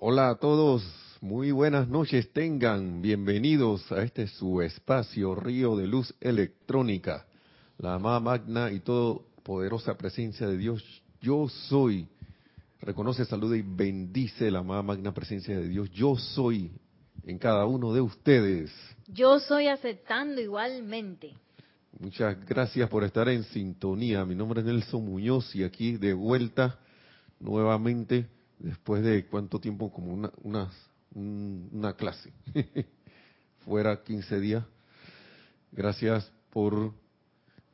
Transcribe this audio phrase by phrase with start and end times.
[0.00, 0.84] Hola a todos,
[1.20, 7.26] muy buenas noches tengan, bienvenidos a este su espacio Río de Luz Electrónica,
[7.78, 12.06] la amada magna y todo poderosa presencia de Dios, yo soy.
[12.80, 16.70] Reconoce, saluda y bendice la amada magna presencia de Dios, yo soy
[17.24, 18.70] en cada uno de ustedes.
[19.08, 21.34] Yo soy aceptando igualmente.
[21.98, 24.24] Muchas gracias por estar en sintonía.
[24.24, 26.78] Mi nombre es Nelson Muñoz y aquí de vuelta
[27.40, 28.28] nuevamente
[28.58, 30.70] después de cuánto tiempo, como una, una,
[31.14, 32.32] una clase,
[33.64, 34.64] fuera 15 días.
[35.72, 36.92] Gracias por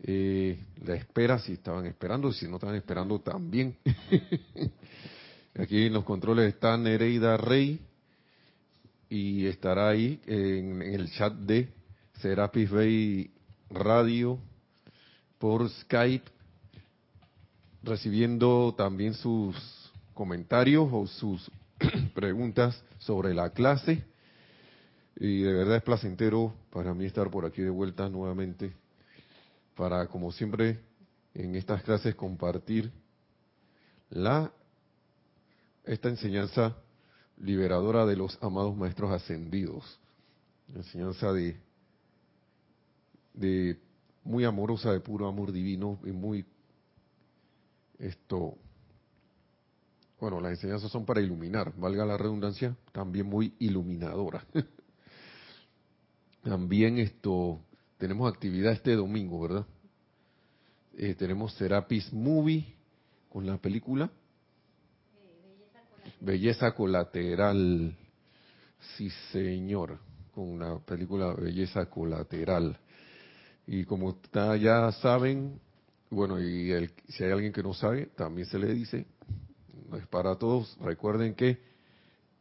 [0.02, 3.77] eh, la espera, si estaban esperando, si no estaban esperando también.
[5.57, 7.80] Aquí en los controles está Nereida Rey
[9.09, 11.69] y estará ahí en, en el chat de
[12.21, 13.30] Serapis Bay
[13.71, 14.38] Radio
[15.38, 16.30] por Skype,
[17.82, 19.84] recibiendo también sus
[20.15, 21.51] comentarios o sus
[22.15, 24.04] preguntas sobre la clase.
[25.16, 28.73] Y de verdad es placentero para mí estar por aquí de vuelta nuevamente
[29.76, 30.80] para, como siempre,
[31.35, 32.90] en estas clases compartir
[34.10, 34.52] la
[35.85, 36.76] esta enseñanza
[37.37, 39.98] liberadora de los amados maestros ascendidos,
[40.74, 41.57] enseñanza de
[43.35, 43.79] de
[44.23, 46.46] muy amorosa, de puro amor divino y muy
[47.98, 48.57] esto
[50.20, 54.45] bueno, las enseñanzas son para iluminar, valga la redundancia, también muy iluminadora.
[56.43, 57.60] también esto,
[57.98, 59.66] tenemos actividad este domingo, ¿verdad?
[60.96, 62.74] Eh, tenemos Serapis Movie
[63.29, 64.10] con la película
[66.20, 67.97] Belleza Colateral.
[68.97, 69.98] Sí, señor,
[70.32, 72.78] con la película Belleza Colateral.
[73.66, 74.19] Y como
[74.60, 75.59] ya saben,
[76.10, 79.06] bueno, y el, si hay alguien que no sabe, también se le dice,
[79.93, 80.76] es para todos.
[80.81, 81.58] Recuerden que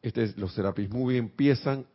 [0.01, 1.85] este, los Serapis Movie empiezan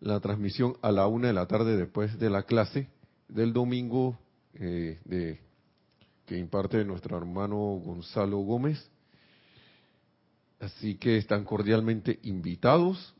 [0.00, 2.88] la transmisión a la una de la tarde después de la clase
[3.28, 4.18] del domingo
[4.54, 5.40] eh,
[6.26, 8.90] que imparte nuestro hermano Gonzalo Gómez.
[10.60, 13.14] Así que están cordialmente invitados,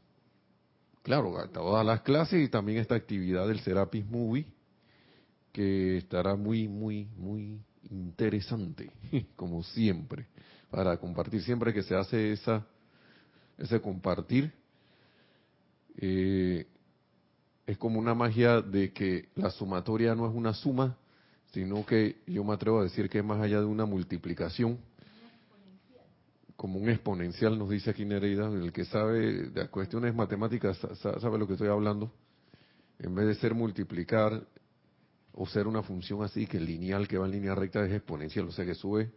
[1.03, 4.47] claro, a todas las clases y también esta actividad del Serapis Movie,
[5.53, 7.61] que estará muy, muy, muy
[7.91, 8.91] interesante,
[9.37, 10.27] como siempre
[10.77, 11.43] para compartir.
[11.43, 12.67] Siempre que se hace esa,
[13.57, 14.53] ese compartir,
[15.97, 16.67] eh,
[17.67, 20.99] es como una magia de que la sumatoria no es una suma,
[21.51, 24.79] sino que yo me atrevo a decir que es más allá de una multiplicación,
[26.57, 31.47] como un exponencial, nos dice aquí Nereida, el que sabe de cuestiones matemáticas sabe lo
[31.47, 32.13] que estoy hablando,
[32.99, 34.47] en vez de ser multiplicar
[35.33, 38.53] o ser una función así que lineal, que va en línea recta, es exponencial, o
[38.53, 39.11] sea que sube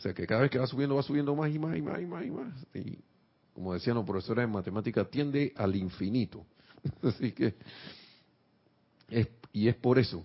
[0.00, 2.00] o sea que cada vez que va subiendo, va subiendo más y más y más
[2.00, 2.66] y más y más.
[2.74, 2.98] Y
[3.52, 6.46] como decían los profesores de matemática, tiende al infinito.
[7.02, 7.54] Así que,
[9.10, 10.24] es, y es por eso,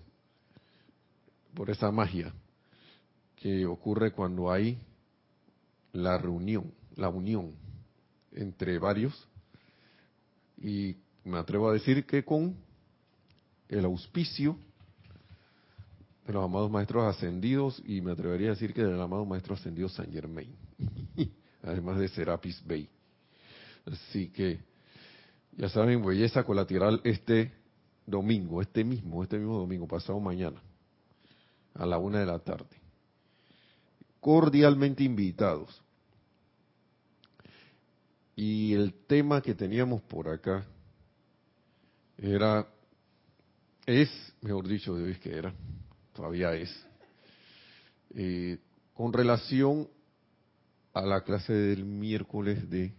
[1.52, 2.32] por esa magia
[3.36, 4.78] que ocurre cuando hay
[5.92, 7.52] la reunión, la unión
[8.32, 9.28] entre varios.
[10.56, 12.56] Y me atrevo a decir que con
[13.68, 14.56] el auspicio
[16.26, 19.88] de los amados maestros ascendidos y me atrevería a decir que del amado maestro ascendido
[19.88, 20.54] San Germain,
[21.62, 22.88] además de Serapis Bey.
[23.86, 24.58] Así que,
[25.56, 27.52] ya saben, belleza colateral este
[28.04, 30.60] domingo, este mismo, este mismo domingo, pasado mañana,
[31.74, 32.76] a la una de la tarde.
[34.18, 35.80] Cordialmente invitados.
[38.34, 40.66] Y el tema que teníamos por acá
[42.18, 42.66] era,
[43.86, 44.10] es,
[44.42, 45.54] mejor dicho, de hoy que era,
[46.16, 46.70] todavía es,
[48.14, 48.58] eh,
[48.94, 49.88] con relación
[50.94, 52.94] a la clase del miércoles de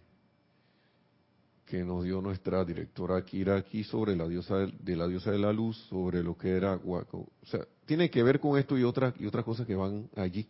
[1.66, 5.52] que nos dio nuestra directora Kira aquí sobre la diosa de, la diosa de la
[5.52, 9.26] luz, sobre lo que era o sea, tiene que ver con esto y otras y
[9.26, 10.48] otras cosas que van allí,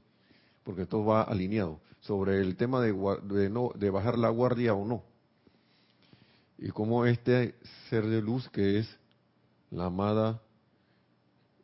[0.63, 4.87] porque todo va alineado sobre el tema de, de no de bajar la guardia o
[4.87, 5.03] no.
[6.59, 7.55] Y como este
[7.89, 8.99] ser de luz que es
[9.71, 10.41] la amada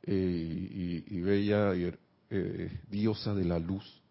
[0.06, 1.72] y, bella
[2.30, 4.02] eh, diosa de la luz,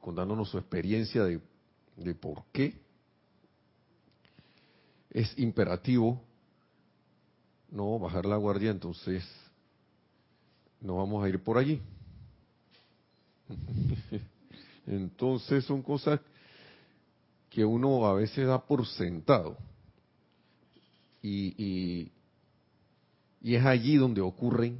[0.00, 1.40] contándonos su experiencia de,
[1.96, 2.74] de por qué
[5.10, 6.22] es imperativo
[7.70, 9.24] no bajar la guardia, entonces
[10.80, 11.80] no vamos a ir por allí.
[14.86, 16.20] Entonces son cosas
[17.48, 19.56] que uno a veces da por sentado.
[21.22, 22.12] Y, y,
[23.42, 24.78] y, es allí donde ocurren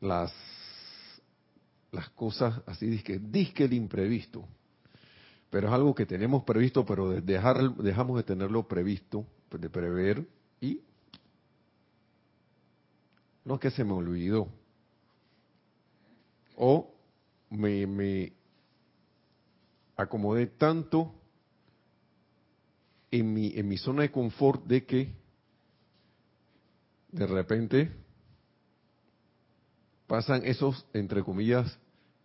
[0.00, 0.32] las,
[1.92, 4.44] las cosas así, disque, disque el imprevisto.
[5.50, 9.70] pero es algo que tenemos previsto, pero de- dejar, dejamos de tenerlo previsto, pues, de
[9.70, 10.26] prever,
[10.60, 10.80] y
[13.44, 14.48] no es que se me olvidó,
[16.56, 16.92] o
[17.50, 18.32] me, me
[19.96, 21.14] acomodé tanto
[23.10, 25.14] en mi, en mi zona de confort de que
[27.10, 27.90] de repente
[30.08, 31.78] pasan esos, entre comillas,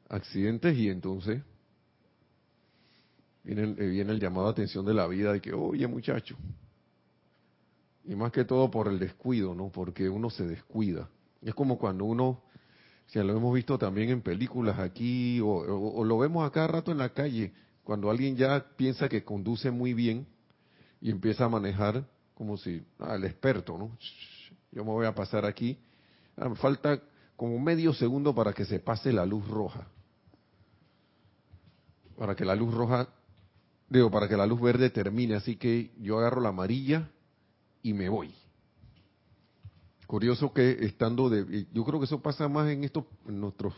[0.09, 1.43] accidentes y entonces
[3.43, 6.35] viene, el- eh, llamado de atención de la vida de que, oye muchacho,
[8.05, 9.69] y más que todo por el descuido, ¿no?
[9.69, 11.09] Porque uno se descuida.
[11.41, 12.41] Es como cuando uno,
[13.13, 16.97] ya lo hemos visto también en películas aquí, o, lo vemos a cada rato en
[16.97, 17.53] la calle,
[17.83, 20.25] cuando alguien ya piensa que conduce muy bien
[21.01, 23.91] y empieza a manejar como si, ah, el experto, ¿no?
[24.71, 25.77] Yo me voy a pasar aquí.
[26.37, 26.99] Ah, falta
[27.35, 29.87] como medio segundo para que se pase la luz roja.
[32.17, 33.09] Para que la luz roja,
[33.89, 35.35] digo, para que la luz verde termine.
[35.35, 37.09] Así que yo agarro la amarilla
[37.81, 38.33] y me voy.
[40.07, 43.73] Curioso que estando de, yo creo que eso pasa más en estos, en nuestros,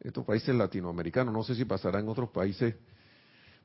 [0.00, 1.32] estos países latinoamericanos.
[1.32, 2.74] No sé si pasará en otros países,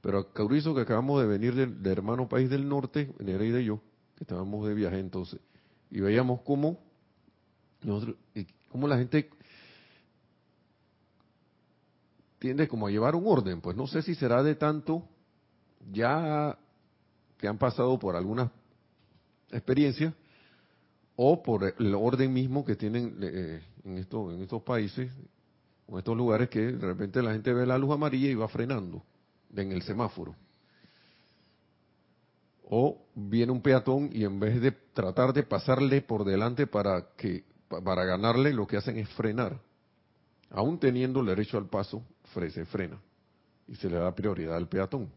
[0.01, 3.81] pero curioso que acabamos de venir del, hermano país del norte, Nereida y yo,
[4.15, 5.39] que estábamos de viaje entonces,
[5.89, 6.79] y veíamos cómo
[7.81, 8.17] nosotros,
[8.69, 9.30] y cómo la gente
[12.39, 15.04] tiende como a llevar un orden, pues no sé si será de tanto
[15.92, 16.57] ya
[17.38, 18.51] que han pasado por algunas
[19.51, 20.13] experiencias
[21.16, 25.12] o por el orden mismo que tienen eh, en estos en estos países
[25.88, 29.04] en estos lugares que de repente la gente ve la luz amarilla y va frenando
[29.56, 30.36] en el semáforo.
[32.72, 37.44] O viene un peatón y en vez de tratar de pasarle por delante para que
[37.69, 39.60] para ganarle, lo que hacen es frenar.
[40.50, 43.00] Aún teniendo el derecho al paso, se frena
[43.68, 45.10] y se le da prioridad al peatón.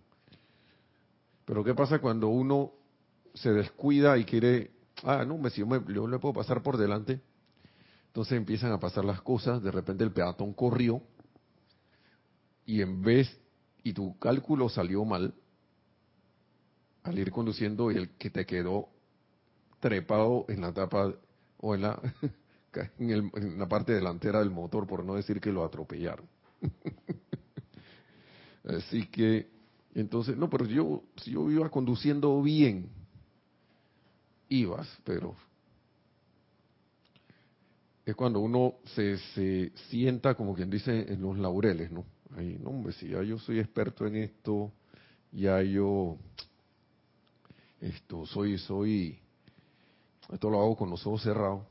[1.45, 2.73] Pero ¿qué pasa cuando uno
[3.35, 4.71] se descuida y quiere,
[5.05, 7.21] ah, no, si yo, me, yo le puedo pasar por delante?
[8.09, 11.03] Entonces empiezan a pasar las cosas, de repente el peatón corrió
[12.67, 13.41] y en vez,
[13.83, 15.35] y tu cálculo salió mal,
[17.03, 18.89] al ir conduciendo y el que te quedó
[19.81, 21.13] trepado en la tapa
[21.59, 22.01] o en la,
[22.99, 26.27] en, el- en la parte delantera del motor, por no decir que lo atropellaron.
[28.65, 29.49] Así que,
[29.95, 32.89] entonces, no, pero yo, si yo iba conduciendo bien,
[34.49, 35.35] ibas, pero
[38.05, 42.05] es cuando uno se, se sienta, como quien dice, en los laureles, ¿no?
[42.37, 44.73] Ahí, no, hombre, si ya yo soy experto en esto,
[45.33, 46.17] ya yo,
[47.81, 49.19] esto, soy, soy,
[50.33, 51.65] esto lo hago con los ojos cerrados.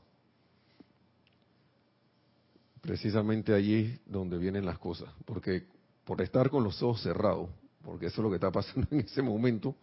[2.82, 5.64] Precisamente allí donde vienen las cosas, porque
[6.04, 7.48] por estar con los ojos cerrados,
[7.82, 9.74] porque eso es lo que está pasando en ese momento,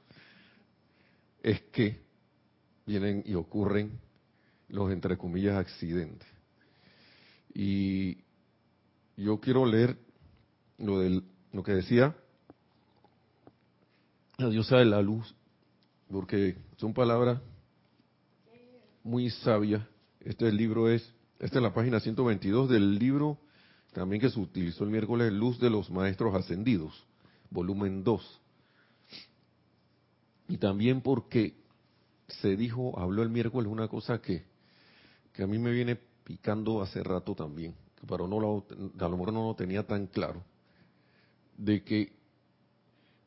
[1.42, 2.00] es que
[2.86, 4.00] vienen y ocurren
[4.68, 6.28] los entre comillas accidentes.
[7.54, 8.18] Y
[9.18, 9.98] yo quiero leer
[10.78, 12.16] lo del lo que decía
[14.38, 15.36] la diosa de la luz,
[16.10, 17.42] porque son palabras
[19.04, 19.84] muy sabias.
[20.22, 23.38] Este libro es, esta es la página 122 del libro
[23.94, 27.06] también que se utilizó el miércoles, Luz de los Maestros Ascendidos,
[27.50, 28.42] volumen 2.
[30.50, 31.56] Y también porque
[32.28, 34.44] se dijo, habló el miércoles una cosa que,
[35.34, 37.74] que a mí me viene picando hace rato también,
[38.08, 38.66] pero no lo,
[39.00, 40.44] a lo mejor no lo tenía tan claro,
[41.58, 42.14] de que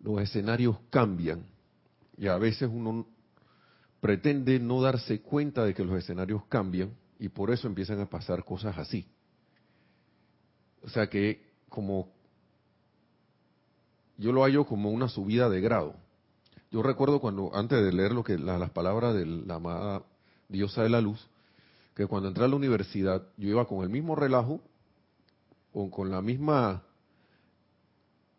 [0.00, 1.44] los escenarios cambian
[2.16, 3.06] y a veces uno
[4.00, 8.44] pretende no darse cuenta de que los escenarios cambian y por eso empiezan a pasar
[8.44, 9.06] cosas así.
[10.82, 12.08] O sea que como
[14.18, 15.94] yo lo hallo como una subida de grado.
[16.70, 20.02] Yo recuerdo cuando antes de leer lo que la- las palabras de la amada
[20.48, 21.28] diosa de la luz,
[21.94, 24.60] que cuando entré a la universidad yo iba con el mismo relajo
[25.72, 26.82] o con la misma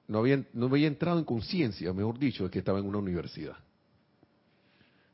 [0.08, 3.58] no había no había entrado en conciencia, mejor dicho, de que estaba en una universidad.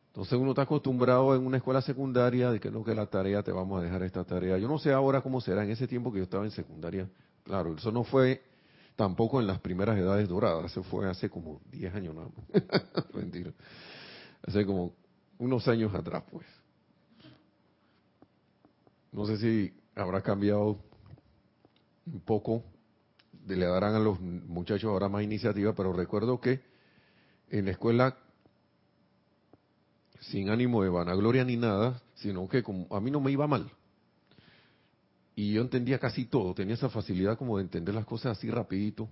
[0.10, 3.52] Entonces uno está acostumbrado en una escuela secundaria de que no, que la tarea te
[3.52, 4.58] vamos a dejar esta tarea.
[4.58, 7.08] Yo no sé ahora cómo será en ese tiempo que yo estaba en secundaria.
[7.44, 8.42] Claro, eso no fue
[8.96, 13.14] tampoco en las primeras edades doradas, eso fue hace como 10 años nada más.
[13.14, 13.54] Mentira.
[14.46, 14.94] Hace como
[15.38, 16.46] unos años atrás, pues.
[19.12, 20.80] No sé si habrá cambiado
[22.06, 22.64] un poco,
[23.48, 26.62] le darán a los muchachos ahora más iniciativa, pero recuerdo que
[27.50, 28.18] en la escuela
[30.32, 33.70] sin ánimo de vanagloria ni nada, sino que como a mí no me iba mal.
[35.36, 39.10] Y yo entendía casi todo, tenía esa facilidad como de entender las cosas así rapidito.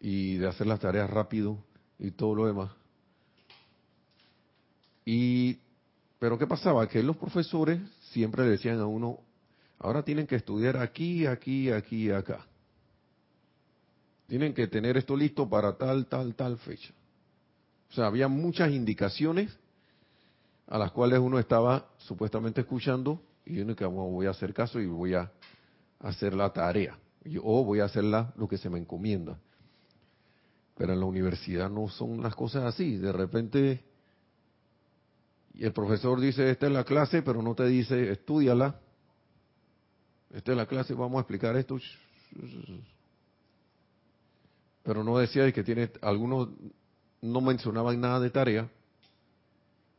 [0.00, 1.58] y de hacer las tareas rápido
[1.98, 2.70] y todo lo demás.
[5.04, 5.58] Y,
[6.18, 6.86] pero ¿qué pasaba?
[6.86, 7.80] Que los profesores
[8.10, 9.18] siempre le decían a uno,
[9.78, 12.44] ahora tienen que estudiar aquí, aquí, aquí, acá.
[14.26, 16.92] Tienen que tener esto listo para tal, tal, tal fecha.
[17.90, 19.56] O sea, había muchas indicaciones
[20.66, 24.86] a las cuales uno estaba supuestamente escuchando y uno que voy a hacer caso y
[24.86, 25.30] voy a
[26.00, 26.98] hacer la tarea
[27.42, 29.38] o voy a hacer lo que se me encomienda.
[30.76, 32.96] Pero en la universidad no son las cosas así.
[32.96, 33.82] De repente
[35.56, 38.78] y el profesor dice, esta es la clase, pero no te dice, estudiala.
[40.34, 41.78] Esta es la clase, vamos a explicar esto.
[44.82, 46.50] Pero no decía que tiene, algunos
[47.22, 48.68] no mencionaban nada de tarea,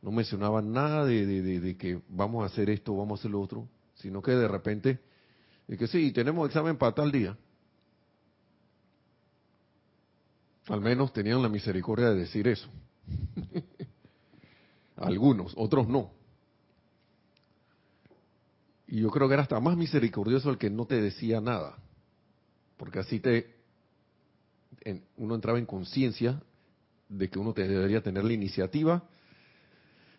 [0.02, 3.68] no mencionaban nada de, de, que vamos a hacer esto, vamos a hacer lo otro,
[3.94, 5.00] sino que de repente,
[5.66, 7.36] y que sí, tenemos examen para tal día.
[10.68, 12.68] Al menos tenían la misericordia de decir eso.
[14.96, 16.12] Algunos, otros no.
[18.86, 21.76] Y yo creo que era hasta más misericordioso el que no te decía nada.
[22.76, 23.58] Porque así te
[25.16, 26.40] uno entraba en conciencia
[27.08, 29.02] de que uno te debería tener la iniciativa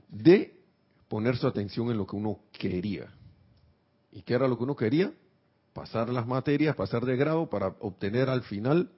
[0.10, 0.60] de
[1.08, 3.12] poner su atención en lo que uno quería.
[4.12, 5.14] ¿Y qué era lo que uno quería?
[5.74, 8.92] Pasar las materias, pasar de grado para obtener al final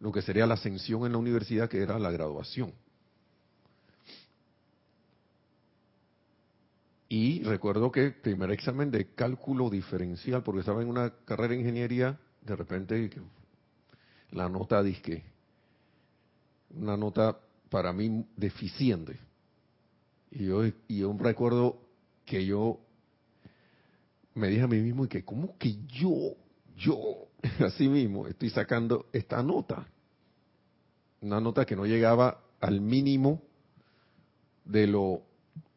[0.00, 2.72] lo que sería la ascensión en la universidad, que era la graduación.
[7.08, 12.18] Y recuerdo que primer examen de cálculo diferencial, porque estaba en una carrera de ingeniería,
[12.40, 13.10] de repente
[14.30, 15.24] la nota disque,
[16.70, 17.36] una nota
[17.68, 19.18] para mí deficiente.
[20.30, 21.80] Y yo, y yo recuerdo
[22.24, 22.80] que yo
[24.34, 26.36] me dije a mí mismo y que cómo que yo,
[26.76, 27.28] yo,
[27.64, 29.86] así mismo, estoy sacando esta nota.
[31.20, 33.42] Una nota que no llegaba al mínimo
[34.64, 35.22] de lo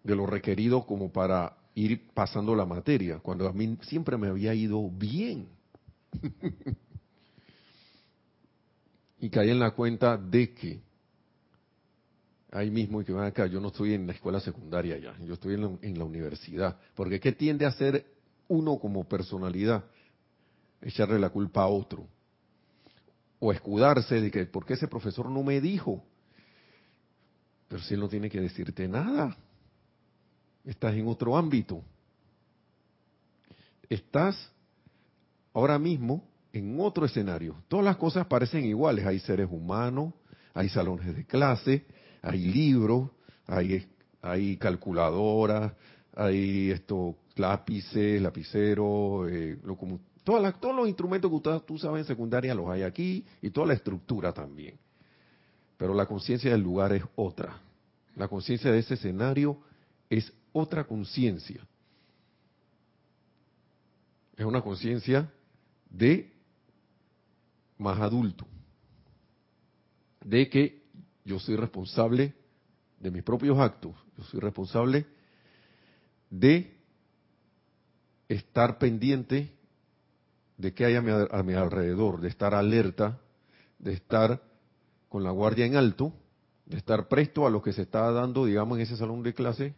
[0.03, 4.53] de lo requerido como para ir pasando la materia, cuando a mí siempre me había
[4.53, 5.47] ido bien.
[9.19, 10.81] y caí en la cuenta de que
[12.53, 15.33] ahí mismo y que van acá, yo no estoy en la escuela secundaria ya, yo
[15.33, 18.05] estoy en la, en la universidad, porque ¿qué tiende a hacer
[18.47, 19.83] uno como personalidad?
[20.81, 22.07] Echarle la culpa a otro.
[23.39, 26.03] O escudarse de que, ¿por qué ese profesor no me dijo?
[27.67, 29.35] Pero si él no tiene que decirte nada
[30.63, 31.83] estás en otro ámbito.
[33.89, 34.51] Estás
[35.53, 37.55] ahora mismo en otro escenario.
[37.67, 39.05] Todas las cosas parecen iguales.
[39.05, 40.13] Hay seres humanos,
[40.53, 41.85] hay salones de clase,
[42.23, 43.09] hay libros,
[43.45, 45.73] hay, calculadoras,
[46.15, 49.77] hay esto, lápices, lapiceros, eh, lo,
[50.23, 54.31] todos los instrumentos que tú sabes en secundaria los hay aquí y toda la estructura
[54.31, 54.79] también.
[55.77, 57.59] Pero la conciencia del lugar es otra.
[58.15, 59.59] La conciencia de ese escenario
[60.09, 61.67] es otra conciencia.
[64.37, 65.29] Es una conciencia
[65.89, 66.31] de
[67.77, 68.47] más adulto.
[70.23, 70.82] De que
[71.25, 72.33] yo soy responsable
[72.99, 73.93] de mis propios actos.
[74.17, 75.05] Yo soy responsable
[76.29, 76.75] de
[78.27, 79.53] estar pendiente
[80.57, 83.19] de qué hay a mi, a mi, alrededor, de estar alerta,
[83.79, 84.41] de estar
[85.09, 86.13] con la guardia en alto,
[86.65, 89.75] de estar presto a lo que se está dando, digamos, en ese salón de clase,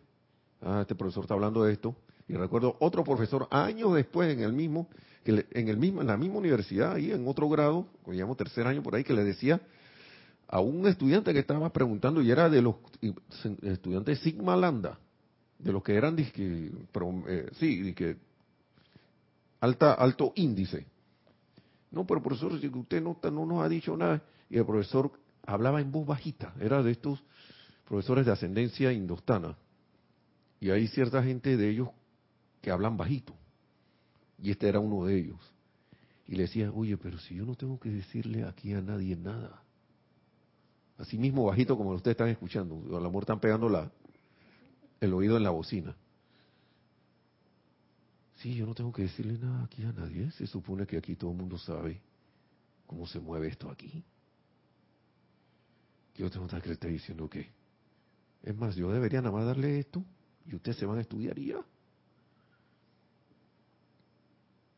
[0.62, 1.96] ah, este profesor está hablando de esto,
[2.28, 4.90] y recuerdo otro profesor años después en el mismo,
[5.24, 8.84] que en el mismo, en la misma universidad, ahí en otro grado, digamos tercer año
[8.84, 9.62] por ahí, que le decía
[10.48, 12.76] a un estudiante que estaba preguntando, y era de los
[13.62, 15.00] estudiantes Sigma Landa,
[15.58, 17.96] de los que eran, eh, sí,
[19.60, 20.86] alta, alto índice.
[21.92, 25.12] No, pero profesor, si usted no, no nos ha dicho nada, y el profesor
[25.46, 27.24] hablaba en voz bajita, era de estos
[27.88, 29.58] profesores de ascendencia indostana.
[30.60, 31.90] Y hay cierta gente de ellos
[32.62, 33.36] que hablan bajito.
[34.42, 35.40] Y este era uno de ellos.
[36.28, 39.62] Y le decía, oye, pero si yo no tengo que decirle aquí a nadie nada.
[40.98, 42.76] Así mismo bajito como ustedes están escuchando.
[42.98, 43.92] A lo mejor están pegando la,
[45.02, 45.96] el oído en la bocina.
[48.36, 50.32] Sí, yo no tengo que decirle nada aquí a nadie.
[50.32, 52.02] Se supone que aquí todo el mundo sabe
[52.86, 54.04] cómo se mueve esto aquí.
[56.16, 57.50] Yo tengo que estar diciendo que.
[58.44, 60.04] Es más, yo debería nada más darle esto
[60.46, 61.66] y ustedes se van a estudiar ya.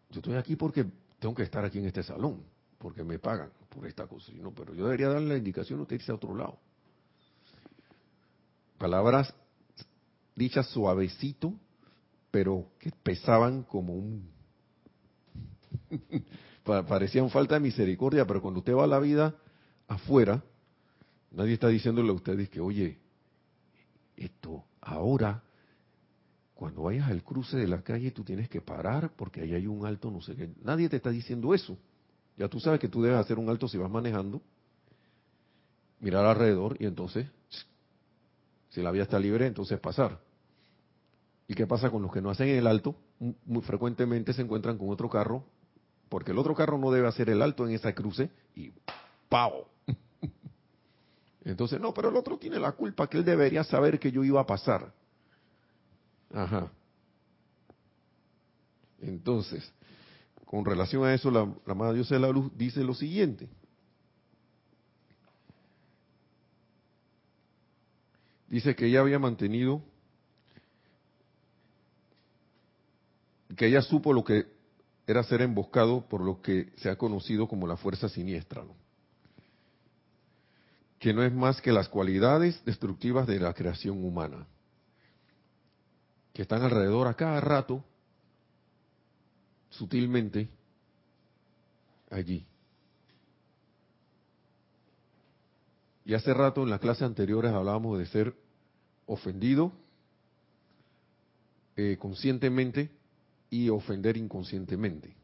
[0.09, 0.85] Yo estoy aquí porque
[1.19, 2.41] tengo que estar aquí en este salón,
[2.77, 6.15] porque me pagan por esta cosa, pero yo debería darle la indicación usted irse a
[6.15, 6.57] otro lado.
[8.77, 9.33] Palabras
[10.35, 11.53] dichas suavecito,
[12.31, 14.29] pero que pesaban como un...
[16.63, 19.35] parecían falta de misericordia, pero cuando usted va a la vida
[19.87, 20.43] afuera,
[21.31, 22.99] nadie está diciéndole a ustedes que, oye,
[24.15, 25.43] esto ahora,
[26.53, 29.85] cuando vayas al cruce de la calle, tú tienes que parar porque ahí hay un
[29.85, 30.49] alto, no sé qué.
[30.63, 31.77] Nadie te está diciendo eso.
[32.37, 34.41] Ya tú sabes que tú debes hacer un alto si vas manejando,
[35.99, 37.27] mirar alrededor y entonces,
[38.69, 40.19] si la vía está libre, entonces pasar.
[41.47, 42.95] ¿Y qué pasa con los que no hacen el alto?
[43.19, 45.43] Muy frecuentemente se encuentran con otro carro,
[46.09, 48.71] porque el otro carro no debe hacer el alto en esa cruce y
[49.29, 49.65] ¡pau!
[51.43, 54.41] Entonces, no, pero el otro tiene la culpa, que él debería saber que yo iba
[54.41, 54.93] a pasar.
[56.33, 56.69] Ajá.
[58.99, 59.71] Entonces,
[60.47, 63.49] con relación a eso, la, la Madre de la Luz dice lo siguiente.
[68.47, 69.81] Dice que ella había mantenido,
[73.57, 74.45] que ella supo lo que
[75.05, 78.63] era ser emboscado por lo que se ha conocido como la fuerza siniestra,
[80.97, 84.47] que no es más que las cualidades destructivas de la creación humana,
[86.31, 87.83] que están alrededor a cada rato,
[89.69, 90.49] sutilmente,
[92.09, 92.45] allí.
[96.05, 98.33] Y hace rato en las clases anteriores hablábamos de ser
[99.07, 99.73] ofendido
[101.75, 102.89] eh, conscientemente
[103.49, 105.15] y ofender inconscientemente.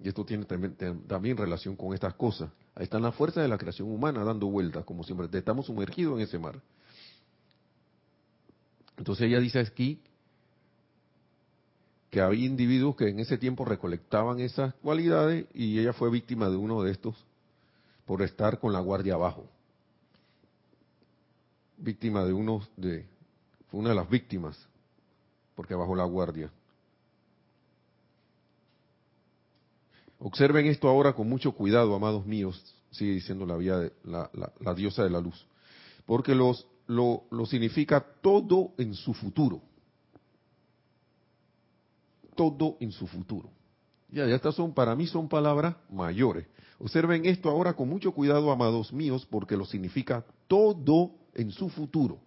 [0.00, 0.76] Y esto tiene también,
[1.08, 2.50] también, relación con estas cosas.
[2.76, 5.28] Ahí están las fuerzas de la creación humana dando vueltas, como siempre.
[5.36, 6.60] Estamos sumergidos en ese mar.
[8.96, 10.00] Entonces ella dice aquí
[12.10, 16.56] que había individuos que en ese tiempo recolectaban esas cualidades y ella fue víctima de
[16.56, 17.14] uno de estos
[18.06, 19.46] por estar con la guardia abajo.
[21.76, 23.06] Víctima de uno de,
[23.70, 24.58] fue una de las víctimas,
[25.54, 26.50] porque bajó la guardia.
[30.18, 35.04] Observen esto ahora con mucho cuidado, amados míos, sigue diciendo la, vía la, la, diosa
[35.04, 35.46] de la luz,
[36.06, 39.60] porque los, lo, lo significa todo en su futuro.
[42.38, 43.50] Todo en su futuro.
[44.10, 46.46] Ya, ya estas son, para mí son palabras mayores.
[46.78, 52.20] Observen esto ahora con mucho cuidado, amados míos, porque lo significa todo en su futuro.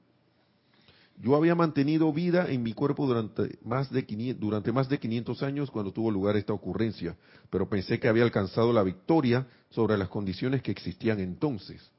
[1.18, 5.44] Yo había mantenido vida en mi cuerpo durante más, de 500, durante más de 500
[5.44, 7.16] años cuando tuvo lugar esta ocurrencia,
[7.50, 11.90] pero pensé que había alcanzado la victoria sobre las condiciones que existían entonces.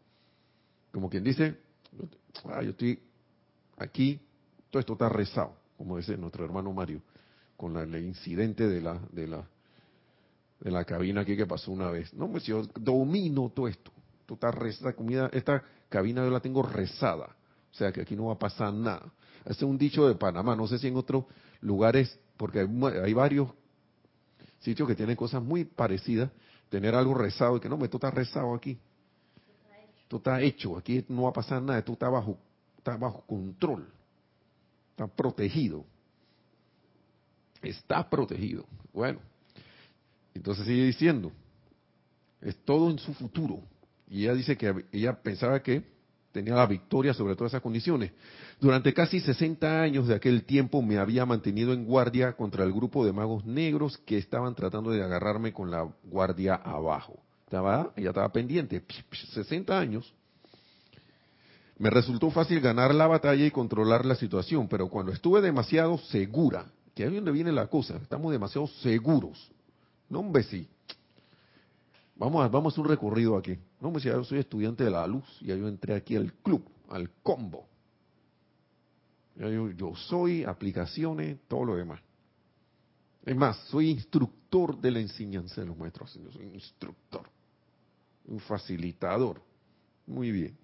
[0.93, 1.57] Como quien dice,
[2.45, 2.99] ah, yo estoy
[3.79, 4.21] aquí,
[4.71, 7.01] todo esto está rezado, como dice nuestro hermano Mario,
[7.63, 9.47] con el incidente de la, de la,
[10.59, 12.13] de la cabina aquí que pasó una vez.
[12.13, 13.93] No, pues yo domino todo esto,
[14.29, 17.37] está rezado, comida, esta cabina yo la tengo rezada
[17.71, 19.13] o sea que aquí no va a pasar nada.
[19.45, 21.25] Este es un dicho de Panamá, no sé si en otros
[21.61, 23.49] lugares, porque hay, varios
[24.61, 26.31] sitios que tienen cosas muy parecidas,
[26.69, 28.77] tener algo rezado y que no, me esto está rezado aquí.
[30.03, 32.37] Esto está hecho, aquí no va a pasar nada, esto está bajo,
[32.77, 33.89] está bajo control,
[34.91, 35.87] está protegido.
[37.63, 38.67] Está protegido.
[38.93, 39.21] Bueno,
[40.35, 41.33] entonces sigue diciendo,
[42.41, 43.61] es todo en su futuro.
[44.09, 45.85] Y ella dice que ella pensaba que
[46.33, 48.11] tenía la victoria sobre todas esas condiciones.
[48.61, 53.05] Durante casi 60 años de aquel tiempo me había mantenido en guardia contra el grupo
[53.05, 57.21] de magos negros que estaban tratando de agarrarme con la guardia abajo.
[57.45, 58.83] Estaba, ella estaba pendiente,
[59.35, 60.15] 60 años.
[61.79, 66.67] Me resultó fácil ganar la batalla y controlar la situación, pero cuando estuve demasiado segura,
[66.95, 69.51] que ahí es donde viene la cosa, estamos demasiado seguros.
[70.09, 70.69] No, hombre, sí.
[72.17, 73.59] Vamos a, vamos a un recorrido aquí.
[73.81, 76.65] No, me decía, yo soy estudiante de la luz y yo entré aquí al club,
[76.91, 77.67] al combo.
[79.37, 82.01] Yo, yo soy aplicaciones, todo lo demás.
[83.25, 86.19] Es más, soy instructor de la enseñanza de los maestros.
[86.23, 87.29] Yo soy instructor,
[88.27, 89.41] un facilitador.
[90.07, 90.57] Muy bien.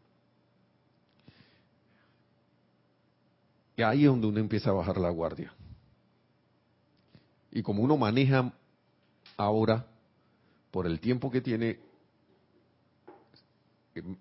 [3.76, 5.52] Y ahí es donde uno empieza a bajar la guardia.
[7.50, 8.52] Y como uno maneja
[9.36, 9.86] ahora
[10.70, 11.78] por el tiempo que tiene,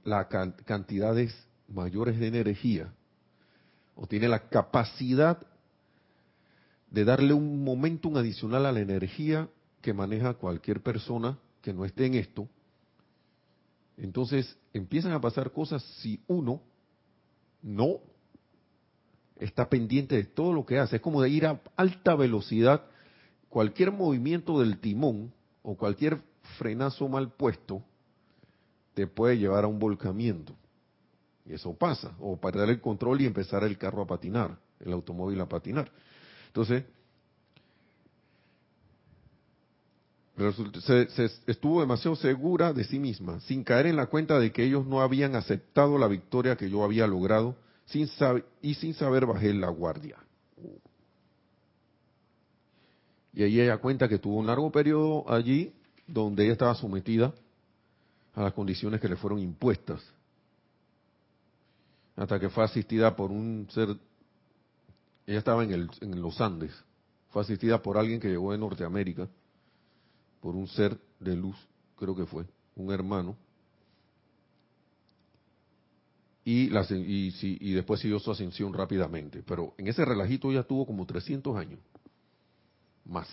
[0.04, 0.28] las
[0.66, 1.36] cantidades
[1.68, 2.94] mayores de energía,
[3.96, 5.46] o tiene la capacidad
[6.90, 9.50] de darle un momentum adicional a la energía
[9.82, 12.48] que maneja cualquier persona que no esté en esto,
[13.98, 16.62] entonces empiezan a pasar cosas si uno
[17.64, 18.00] no
[19.40, 20.98] está pendiente de todo lo que hace.
[20.98, 22.84] Es como de ir a alta velocidad.
[23.50, 25.32] Cualquier movimiento del timón
[25.64, 26.22] o cualquier
[26.58, 27.82] frenazo mal puesto
[28.94, 30.54] te puede llevar a un volcamiento.
[31.46, 32.14] Y eso pasa.
[32.20, 35.92] O perder el control y empezar el carro a patinar, el automóvil a patinar.
[36.48, 36.84] Entonces,
[40.82, 44.64] se, se estuvo demasiado segura de sí misma, sin caer en la cuenta de que
[44.64, 47.56] ellos no habían aceptado la victoria que yo había logrado
[47.86, 48.10] sin
[48.62, 50.18] y sin saber bajé la guardia.
[53.38, 55.72] Y ahí ella cuenta que tuvo un largo periodo allí
[56.08, 57.32] donde ella estaba sometida
[58.34, 60.02] a las condiciones que le fueron impuestas,
[62.16, 63.90] hasta que fue asistida por un ser,
[65.28, 66.74] ella estaba en, el, en los Andes,
[67.30, 69.28] fue asistida por alguien que llegó de Norteamérica,
[70.42, 71.58] por un ser de luz,
[71.96, 72.44] creo que fue,
[72.76, 73.38] un hermano,
[76.44, 79.44] y, la, y, y, después siguió su ascensión rápidamente.
[79.46, 81.80] Pero en ese relajito ya tuvo como 300 años.
[83.08, 83.28] Más.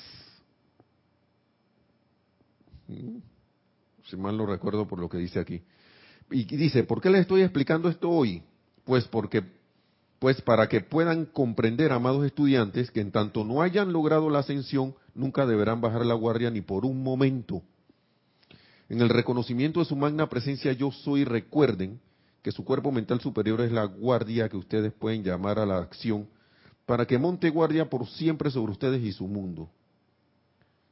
[4.05, 5.63] Si mal no recuerdo por lo que dice aquí.
[6.31, 8.43] Y dice, ¿por qué les estoy explicando esto hoy?
[8.85, 9.43] Pues porque,
[10.19, 14.95] pues para que puedan comprender, amados estudiantes, que en tanto no hayan logrado la ascensión,
[15.15, 17.63] nunca deberán bajar la guardia ni por un momento.
[18.89, 22.01] En el reconocimiento de su magna presencia yo soy, recuerden
[22.43, 26.29] que su cuerpo mental superior es la guardia que ustedes pueden llamar a la acción
[26.87, 29.71] para que monte guardia por siempre sobre ustedes y su mundo.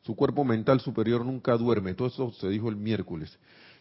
[0.02, 3.38] Su cuerpo mental superior nunca duerme, todo eso se dijo el miércoles,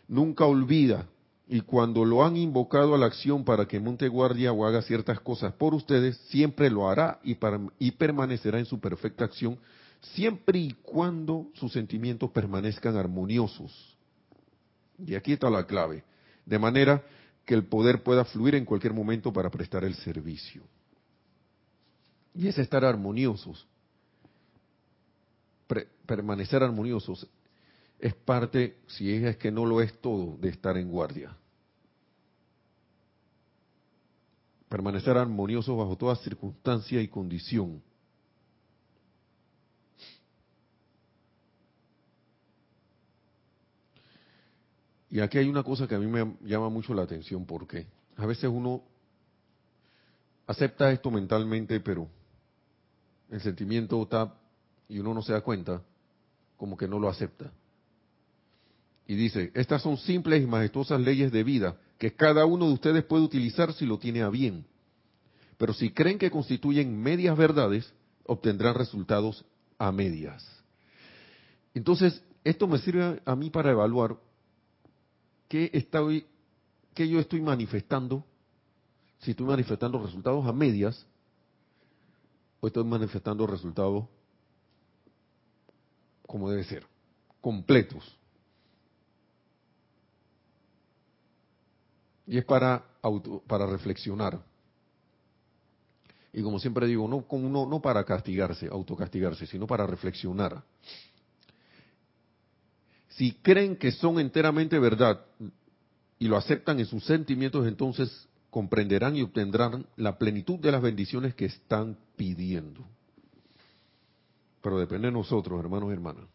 [0.08, 1.08] nunca olvida
[1.48, 5.20] y cuando lo han invocado a la acción para que monte guardia o haga ciertas
[5.20, 7.38] cosas por ustedes, siempre lo hará y,
[7.78, 9.60] y permanecerá en su perfecta acción,
[10.00, 13.98] siempre y cuando sus sentimientos permanezcan armoniosos.
[15.06, 16.06] Y aquí está la clave.
[16.46, 17.04] De manera
[17.46, 20.64] que el poder pueda fluir en cualquier momento para prestar el servicio.
[22.34, 23.68] Y es estar armoniosos.
[26.06, 27.28] permanecer armoniosos
[28.00, 31.38] es parte, si es, es que no lo es todo, de estar en guardia.
[34.68, 37.82] Permanecer armoniosos bajo toda circunstancia y condición.
[45.12, 48.26] Y aquí hay una cosa que a mí me llama mucho la atención, porque a
[48.26, 48.82] veces uno
[50.48, 52.08] acepta esto mentalmente, pero
[53.32, 54.36] el sentimiento está,
[54.88, 55.82] y uno no se da cuenta,
[56.58, 57.52] como que no lo acepta.
[59.08, 63.04] Y dice, estas son simples y majestuosas leyes de vida que cada uno de ustedes
[63.04, 64.66] puede utilizar si lo tiene a bien.
[65.58, 67.92] Pero si creen que constituyen medias verdades,
[68.26, 69.46] obtendrán resultados
[69.78, 70.46] a medias.
[71.74, 74.18] Entonces, esto me sirve a mí para evaluar
[75.48, 76.26] ¿qué, estoy,
[76.94, 78.26] qué yo estoy manifestando?
[79.20, 81.06] Si estoy manifestando resultados a medias,
[82.62, 84.06] o estoy manifestando resultados
[86.26, 86.86] como debe ser,
[87.42, 88.18] completos.
[92.26, 92.86] Y es para,
[93.48, 94.42] para reflexionar.
[96.32, 100.64] Y como siempre digo, no, no, no para castigarse, autocastigarse, sino para reflexionar
[103.22, 105.24] si creen que son enteramente verdad
[106.18, 111.34] y lo aceptan en sus sentimientos, entonces comprenderán y obtendrán la plenitud de las bendiciones
[111.34, 112.86] que están pidiendo.
[114.62, 116.26] Pero depende de nosotros, hermanos y hermanas.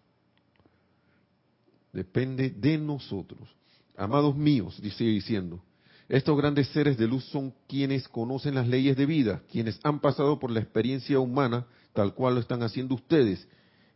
[1.92, 3.48] Depende de nosotros.
[3.96, 5.62] Amados míos, dice diciendo,
[6.08, 10.38] estos grandes seres de luz son quienes conocen las leyes de vida, quienes han pasado
[10.38, 13.46] por la experiencia humana tal cual lo están haciendo ustedes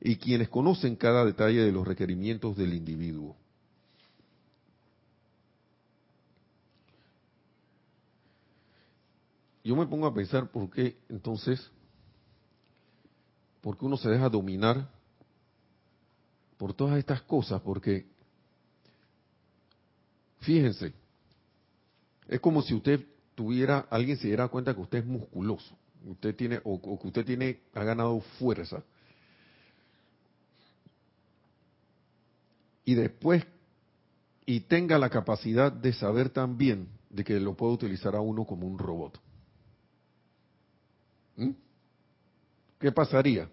[0.00, 3.37] y quienes conocen cada detalle de los requerimientos del individuo.
[9.62, 11.70] Yo me pongo a pensar por qué entonces,
[13.61, 14.88] por qué uno se deja dominar
[16.57, 18.07] por todas estas cosas, porque
[20.40, 20.92] fíjense,
[22.29, 26.61] es como si usted tuviera, alguien se diera cuenta que usted es musculoso, usted tiene,
[26.64, 28.83] o, o que usted tiene, ha ganado fuerza,
[32.85, 33.44] y después
[34.46, 38.66] y tenga la capacidad de saber también de que lo puede utilizar a uno como
[38.66, 39.20] un robot.
[41.40, 41.50] ¿Mm?
[42.79, 43.48] ¿Qué pasaría?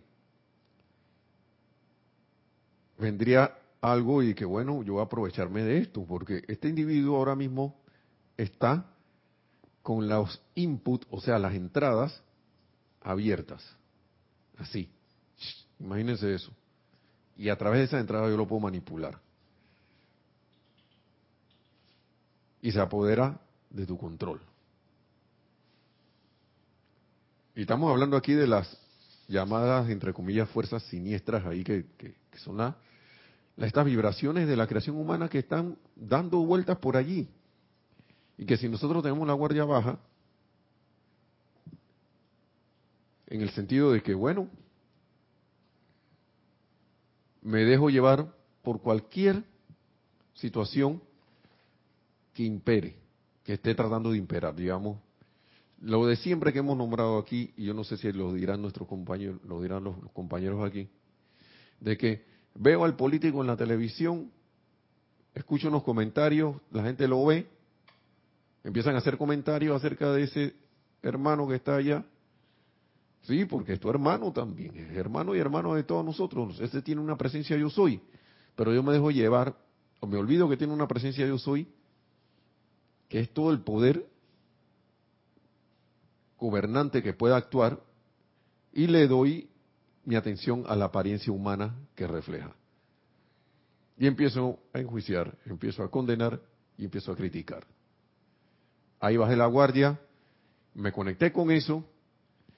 [2.98, 7.36] Vendría algo y que bueno, yo voy a aprovecharme de esto, porque este individuo ahora
[7.36, 7.76] mismo
[8.38, 8.86] está
[9.82, 12.22] con los inputs, o sea, las entradas
[13.02, 13.64] abiertas.
[14.58, 14.90] Así.
[15.80, 16.52] Imagínense eso
[17.38, 19.20] y a través de esa entrada yo lo puedo manipular.
[22.62, 24.42] Y se apodera de tu control.
[27.58, 28.78] Y estamos hablando aquí de las
[29.28, 31.86] llamadas, entre comillas, fuerzas siniestras ahí, que,
[32.36, 32.76] son las
[33.58, 37.28] estas vibraciones de la creación humana que están dando vueltas por allí.
[38.38, 39.98] Y que si nosotros tenemos la guardia baja,
[43.26, 44.48] en el sentido de que, bueno,
[47.42, 49.44] me dejo llevar por cualquier
[50.36, 51.02] situación
[52.36, 52.96] que impere,
[53.44, 55.07] que esté tratando de imperar, digamos.
[55.82, 58.88] Lo de siempre que hemos nombrado aquí, y yo no sé si lo dirán nuestros
[58.88, 60.90] compañeros, lo dirán los, compañeros aquí,
[61.80, 64.32] de que veo al político en la televisión,
[65.36, 67.48] escucho unos comentarios, la gente lo ve,
[68.64, 70.56] empiezan a hacer comentarios acerca de ese
[71.04, 72.04] hermano que está allá.
[73.22, 76.60] Sí, porque es tu hermano también, es hermano y hermano de todos nosotros.
[76.60, 78.02] Ese tiene una presencia yo soy,
[78.56, 79.56] pero yo me dejo llevar,
[80.00, 81.68] o me olvido que tiene una presencia yo soy,
[83.10, 84.08] que es todo el poder
[86.40, 87.82] gobernante que pueda actuar,
[88.74, 89.50] y le doy
[90.06, 92.56] mi atención a la apariencia humana que refleja.
[93.98, 96.40] Y empiezo a enjuiciar, empiezo a condenar
[96.78, 97.66] y empiezo a criticar.
[99.00, 100.00] Ahí bajé la guardia,
[100.74, 101.84] me conecté con eso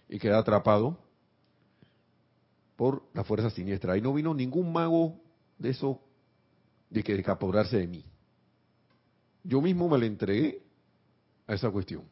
[0.09, 0.99] y quedé atrapado
[2.75, 3.93] por la fuerza siniestra.
[3.93, 5.19] Ahí no vino ningún mago
[5.57, 6.01] de eso
[6.89, 8.05] de que decaporarse de mí.
[9.43, 10.61] Yo mismo me le entregué
[11.47, 12.03] a esa cuestión.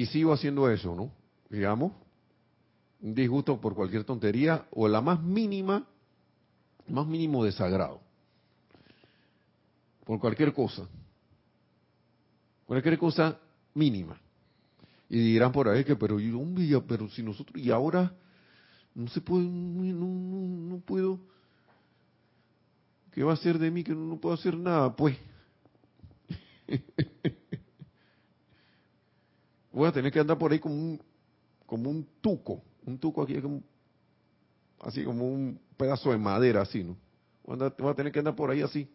[0.00, 1.12] Y sigo haciendo eso, ¿no?
[1.50, 1.92] Digamos,
[3.02, 5.86] un disgusto por cualquier tontería o la más mínima,
[6.88, 8.00] más mínimo desagrado.
[10.06, 10.88] Por cualquier cosa.
[12.64, 13.38] Cualquier cosa
[13.74, 14.18] mínima.
[15.10, 18.10] Y dirán por ahí que, pero día, pero si nosotros, y ahora
[18.94, 21.20] no se puede, no, no, no puedo,
[23.12, 24.96] ¿qué va a hacer de mí que no, puedo hacer nada?
[24.96, 25.18] Pues,
[29.72, 31.00] voy a tener que andar por ahí como un,
[31.66, 33.62] como un tuco, un tuco aquí, como,
[34.80, 36.96] así como un pedazo de madera, así, ¿no?
[37.44, 38.88] Voy voy a tener que andar por ahí así.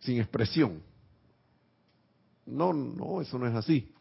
[0.00, 0.82] sin expresión.
[2.46, 3.92] No, no, eso no es así.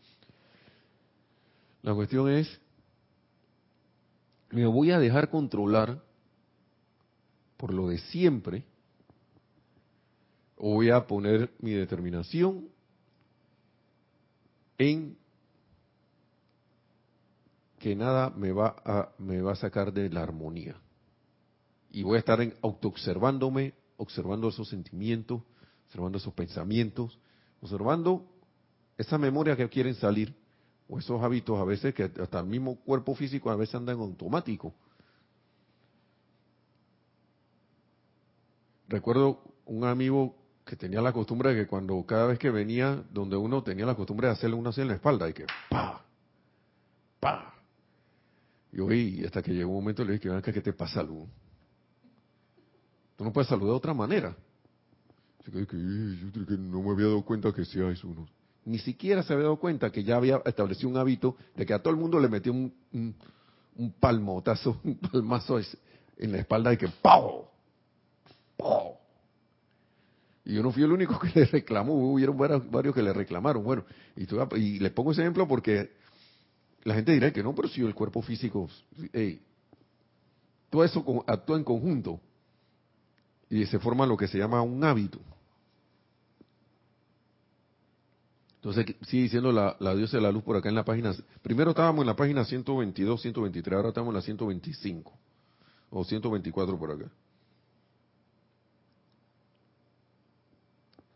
[1.81, 2.59] La cuestión es,
[4.49, 6.01] me voy a dejar controlar
[7.57, 8.63] por lo de siempre,
[10.57, 12.67] o voy a poner mi determinación
[14.79, 15.17] en
[17.77, 20.75] que nada me va a, me va a sacar de la armonía.
[21.91, 25.43] Y voy a estar en autoobservándome, observando esos sentimientos,
[25.85, 27.19] observando esos pensamientos,
[27.61, 28.25] observando
[28.97, 30.35] esa memoria que quieren salir,
[30.87, 33.99] o esos hábitos a veces que hasta el mismo cuerpo físico a veces anda en
[33.99, 34.73] automático.
[38.87, 40.35] Recuerdo un amigo
[40.69, 43.95] que tenía la costumbre de que cuando cada vez que venía donde uno tenía la
[43.95, 46.05] costumbre de hacerle una así en la espalda y que pa,
[47.19, 47.55] pa.
[48.71, 51.27] Y oí, hasta que llegó un momento le dije, que ¿qué te pasa, Lu?
[53.17, 54.35] Tú no puedes saludar de otra manera
[55.43, 58.07] que, no me había dado cuenta que sea eso.
[58.63, 61.79] Ni siquiera se había dado cuenta que ya había establecido un hábito de que a
[61.79, 62.71] todo el mundo le metió un,
[63.75, 65.59] un, palmotazo, un palmazo
[66.17, 66.87] en la espalda de que.
[67.01, 67.47] ¡pau!
[70.49, 73.63] Y yo no fui el único que le reclamó, hubieron varios, que le reclamaron.
[73.63, 73.85] Bueno,
[74.15, 75.91] y, les pongo ese ejemplo porque
[76.83, 78.67] la gente dirá que no, pero si el cuerpo físico,
[80.71, 82.19] todo eso actúa en conjunto
[83.47, 85.19] y se forma lo que se llama un hábito.
[88.55, 91.13] Entonces sigue diciendo la, diosa de la luz por acá en la página.
[91.43, 95.13] Primero estábamos en la página 122, 123, ahora estamos en la 125
[95.91, 97.05] o 124 por acá.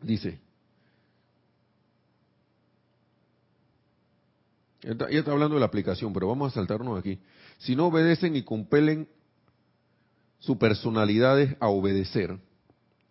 [0.04, 0.38] Dice,
[4.82, 7.18] ella está hablando de la aplicación, pero vamos a saltarnos aquí.
[7.56, 9.08] Si no obedecen y compelen
[10.40, 12.38] sus personalidades a obedecer,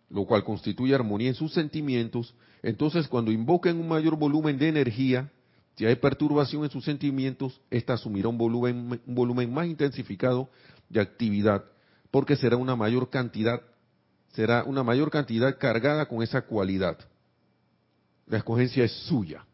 [0.08, 5.32] lo cual constituye armonía en sus sentimientos, entonces cuando invoquen un mayor volumen de energía,
[5.74, 10.48] si hay perturbación en sus sentimientos, ésta asumirá un volumen, un volumen más intensificado
[10.88, 11.64] de actividad,
[12.12, 13.60] porque será una mayor cantidad,
[14.34, 16.98] será una mayor cantidad cargada con esa cualidad.
[18.26, 19.46] La escogencia es suya.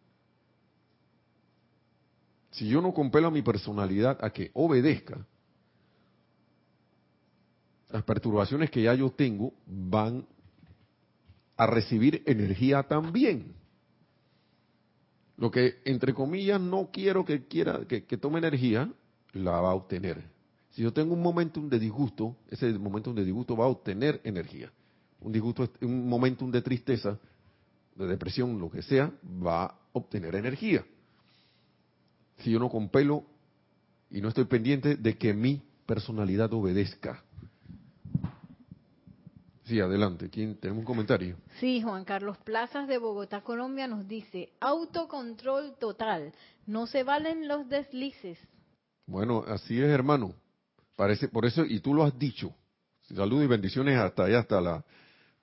[2.51, 5.27] Si yo no compelo a mi personalidad a que obedezca,
[7.91, 10.27] las perturbaciones que ya yo tengo van
[11.57, 13.55] a recibir energía también.
[15.37, 18.91] Lo que, entre comillas, no quiero que quiera que, tome energía,
[19.33, 20.23] la va a obtener.
[20.71, 24.71] Si yo tengo un momentum de disgusto, ese momentum de disgusto va a obtener energía.
[25.21, 27.19] Un disgusto, un momentum de tristeza,
[27.95, 30.85] de depresión, lo que sea, va a obtener energía.
[32.39, 33.25] Si yo no compelo
[34.11, 37.23] y no estoy pendiente de que mi personalidad obedezca
[39.71, 40.29] Sí, adelante.
[40.29, 41.37] ¿Quién, ¿Tenemos un comentario?
[41.61, 46.33] Sí, Juan Carlos Plazas de Bogotá, Colombia nos dice, autocontrol total,
[46.67, 48.37] no se valen los deslices.
[49.07, 50.35] Bueno, así es, hermano.
[50.97, 52.55] Parece, por eso, y tú lo has dicho.
[53.15, 54.85] Saludos y bendiciones hasta allá, hasta la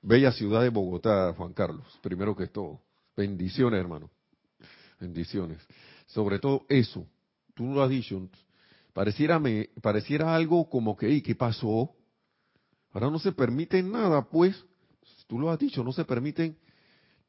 [0.02, 1.86] bella ciudad de Bogotá, Juan Carlos.
[2.02, 2.80] Primero que todo.
[3.16, 4.10] Bendiciones, hermano.
[5.00, 5.60] Bendiciones.
[6.06, 7.06] Sobre todo eso.
[7.54, 8.30] Tú lo has dicho.
[8.94, 11.94] Pareciera, me, pareciera algo como que, ¿y qué pasó?
[12.94, 14.64] Ahora no se permite nada, pues.
[15.28, 16.58] Tú lo has dicho, no se permiten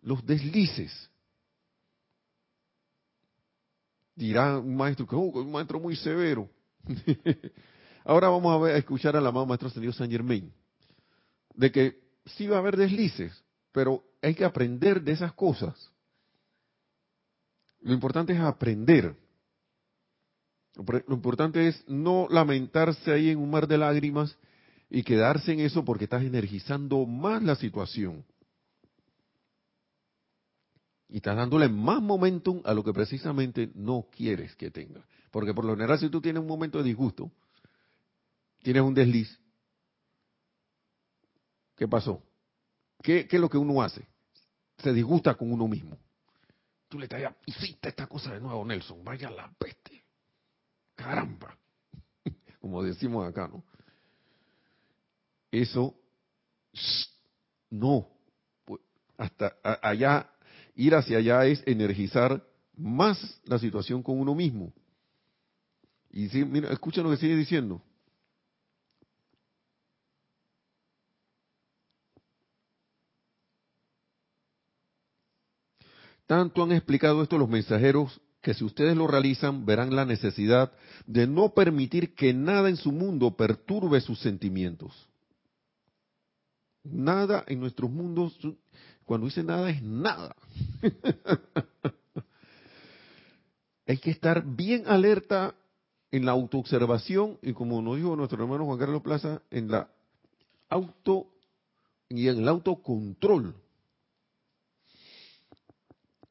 [0.02, 1.11] los deslices.
[4.14, 6.48] Dirá un maestro que oh, un maestro muy severo.
[8.09, 10.51] Ahora vamos a, ver, a escuchar al amado maestro señor Saint Germain.
[11.55, 15.90] De que sí va a haber deslices, pero hay que aprender de esas cosas.
[17.83, 19.14] Lo importante es aprender.
[20.75, 24.38] Lo importante es no lamentarse ahí en un mar de lágrimas
[24.88, 28.25] y quedarse en eso porque estás energizando más la situación.
[31.11, 35.05] Y estás dándole más momentum a lo que precisamente no quieres que tenga.
[35.31, 37.31] Porque por lo general si tú tienes un momento de disgusto,
[38.62, 39.38] tienes un desliz,
[41.77, 42.23] ¿qué pasó?
[43.03, 44.07] ¿Qué, es lo que uno hace?
[44.79, 45.97] Se disgusta con uno mismo.
[46.88, 50.05] Tú le estás hiciste esta cosa de nuevo, Nelson, vaya la peste.
[50.94, 51.57] Caramba.
[52.61, 53.62] Como decimos acá, ¿no?
[55.51, 55.94] Eso,
[57.71, 58.09] no.
[58.64, 58.81] Pues,
[59.16, 60.31] hasta allá,
[60.75, 62.44] ir hacia allá es energizar
[62.75, 64.73] más la situación con uno mismo.
[66.11, 67.83] Y si, mira, escucha lo que sigue diciendo.
[76.28, 80.70] Tanto han explicado esto los mensajeros que si ustedes lo realizan verán la necesidad
[81.06, 85.08] de no permitir que nada en su mundo perturbe sus sentimientos.
[86.84, 88.38] Nada en nuestros mundos,
[89.06, 90.36] cuando dice nada es nada.
[93.86, 95.54] Hay que estar bien alerta
[96.10, 99.88] en la autoobservación y como nos dijo nuestro hermano Juan Carlos Plaza, en la
[100.68, 101.28] auto
[102.10, 103.54] y en el autocontrol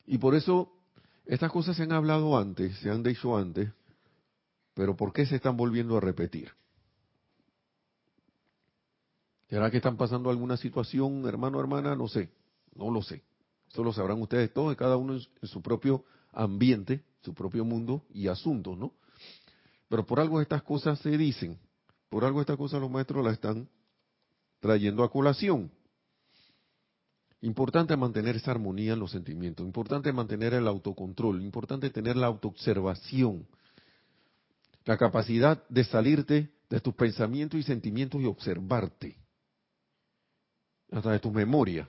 [0.08, 0.72] y por eso
[1.26, 3.70] estas cosas se han hablado antes, se han dicho antes,
[4.74, 6.52] pero ¿por qué se están volviendo a repetir?
[9.50, 11.96] ¿Será que están pasando alguna situación, hermano, hermana?
[11.96, 12.30] No sé,
[12.76, 13.22] no lo sé.
[13.70, 18.28] Eso lo sabrán ustedes todos, cada uno en su propio ambiente, su propio mundo y
[18.28, 18.93] asuntos, ¿no?
[19.89, 21.58] Pero por algo estas cosas se dicen,
[22.10, 23.67] por algo estas cosas los maestros las están
[24.60, 25.72] trayendo a colación.
[27.41, 33.47] Importante mantener esa armonía en los sentimientos, importante mantener el autocontrol, importante tener la autoobservación,
[34.86, 39.17] la capacidad de salirte de tus pensamientos y sentimientos y observarte,
[40.91, 41.88] hasta de tus memorias,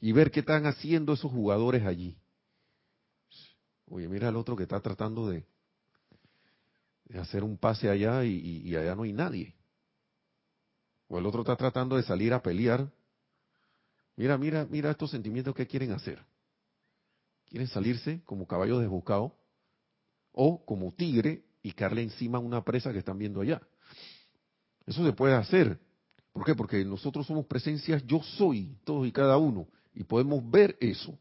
[0.00, 2.16] y ver qué están haciendo esos jugadores allí.
[3.86, 5.46] Oye, mira el otro que está tratando de,
[7.16, 9.54] hacer un pase allá y allá no hay nadie.
[11.06, 12.90] O el otro está tratando de salir a pelear
[14.16, 16.24] Mira, mira, mira estos sentimientos que quieren hacer.
[17.46, 19.34] Quieren salirse como caballo desbocado
[20.32, 23.60] o como tigre y caerle encima a una presa que están viendo allá.
[24.86, 25.78] Eso se puede hacer.
[26.32, 26.54] ¿Por qué?
[26.54, 31.16] Porque nosotros somos presencias yo soy, todos y cada uno, y podemos ver eso.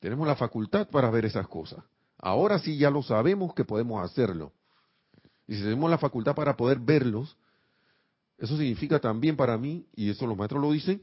[0.00, 1.82] Tenemos la facultad para ver esas cosas.
[2.18, 4.52] Ahora sí ya lo sabemos que podemos hacerlo.
[5.48, 7.36] Y si tenemos la facultad para poder verlos,
[8.38, 11.02] eso significa también para mí, y eso los maestros lo dicen,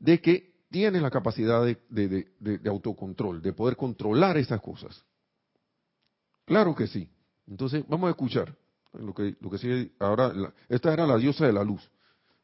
[0.00, 5.04] de que tiene la capacidad de, autocontrol, de poder controlar esas cosas.
[6.44, 7.08] Claro que sí.
[7.46, 8.56] Entonces, vamos a escuchar
[8.94, 10.32] lo que, lo que sigue ahora.
[10.68, 11.88] esta era la diosa de la luz.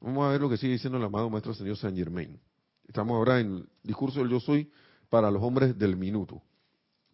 [0.00, 2.38] Vamos a ver lo que sigue diciendo el amado Maestro Señor Saint Germain.
[2.86, 4.70] Estamos ahora en discurso del Yo Soy
[5.08, 6.42] para los hombres del minuto.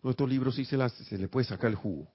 [0.02, 2.08] Estos libros sí se, las, se le puede sacar el jugo.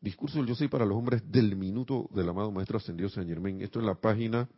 [0.00, 3.62] Discurso del Yo Soy para los hombres del minuto del amado Maestro Ascendido Saint Germain.
[3.62, 4.48] Esto es la página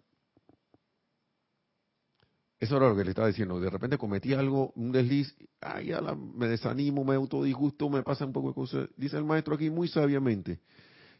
[2.60, 3.60] Eso era lo que le estaba diciendo.
[3.60, 8.32] De repente cometí algo, un desliz, ay, ya me desanimo, me autodisgusto, me pasa un
[8.32, 8.88] poco de cosas.
[8.96, 10.58] Dice el maestro aquí muy sabiamente,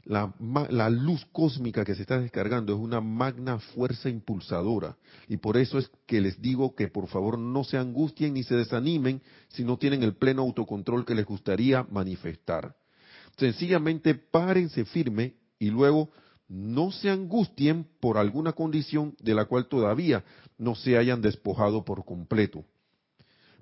[0.09, 4.96] la, luz cósmica que se está descargando es una magna fuerza impulsadora.
[5.28, 8.56] Y por eso es que les digo que por favor no se angustien ni se
[8.56, 12.74] desanimen si no tienen el pleno autocontrol que les gustaría manifestar.
[13.36, 16.09] Sencillamente párense firme y luego
[16.48, 20.24] no se angustien por alguna condición de la cual todavía
[20.56, 22.64] no se hayan despojado por completo.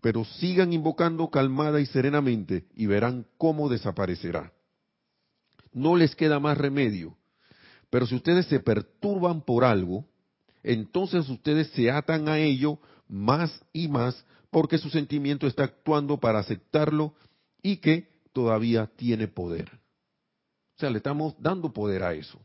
[0.01, 4.53] Pero sigan invocando calmada y serenamente y verán cómo desaparecerá.
[5.77, 7.19] No les queda más remedio.
[7.91, 10.07] Pero si ustedes se perturban por algo,
[10.63, 16.39] entonces ustedes se atan a ello más y más porque su sentimiento está actuando para
[16.39, 17.13] aceptarlo
[17.61, 19.71] y que todavía tiene poder.
[20.77, 22.41] O sea, le estamos dando poder a eso.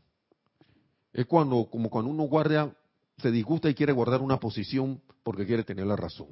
[1.14, 2.70] Es cuando, como cuando uno guarda,
[3.16, 6.28] se disgusta y quiere guardar una posición porque quiere tener la razón.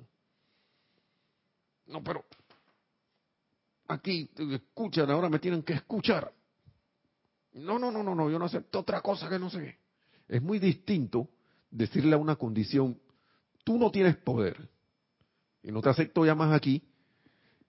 [1.86, 2.26] No, pero
[3.88, 6.30] aquí escuchan, ahora me tienen que escuchar.
[7.52, 9.78] No, no, no, no, no, yo no acepto otra cosa que no sé.
[10.28, 11.28] Es muy distinto
[11.70, 13.00] decirle a una condición,
[13.64, 14.68] tú no tienes poder.
[15.62, 16.82] Y no te acepto ya más aquí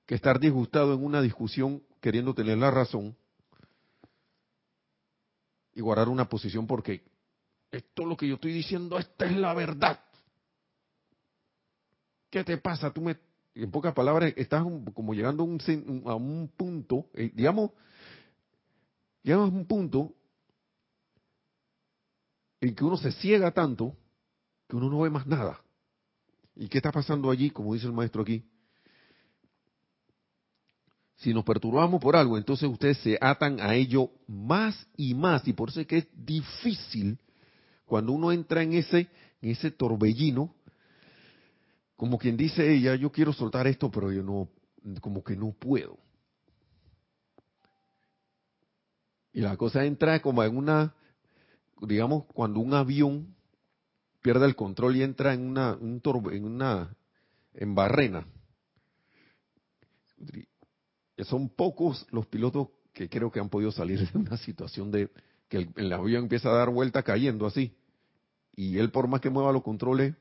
[0.05, 3.15] que estar disgustado en una discusión queriendo tener la razón
[5.73, 7.03] y guardar una posición porque
[7.71, 9.99] esto es lo que yo estoy diciendo, esta es la verdad.
[12.29, 12.91] ¿Qué te pasa?
[12.91, 13.17] Tú me,
[13.55, 14.63] en pocas palabras, estás
[14.93, 17.71] como llegando a un, punto, eh, digamos,
[19.23, 20.13] llegamos a un punto
[22.59, 23.95] en que uno se ciega tanto
[24.67, 25.61] que uno no ve más nada.
[26.55, 28.43] ¿Y qué está pasando allí, como dice el maestro aquí?
[31.21, 35.47] si nos perturbamos por algo, entonces ustedes se atan a ello más y más.
[35.47, 37.19] Y por eso es que es difícil
[37.85, 39.07] cuando uno entra en ese,
[39.39, 40.55] en ese torbellino,
[41.95, 44.49] como quien dice ella, yo quiero soltar esto, pero yo no,
[44.99, 45.99] como que no puedo.
[49.33, 50.93] Y la cosa entra como en una,
[51.81, 53.35] digamos, cuando un avión
[54.21, 56.01] pierde el control y entra en una, un
[56.31, 56.95] en una,
[57.53, 58.25] en barrena
[61.23, 65.09] son pocos los pilotos que creo que han podido salir de una situación de
[65.47, 67.75] que el, avión empieza a dar vuelta cayendo así.
[68.53, 70.15] Y él por más que mueva los controles,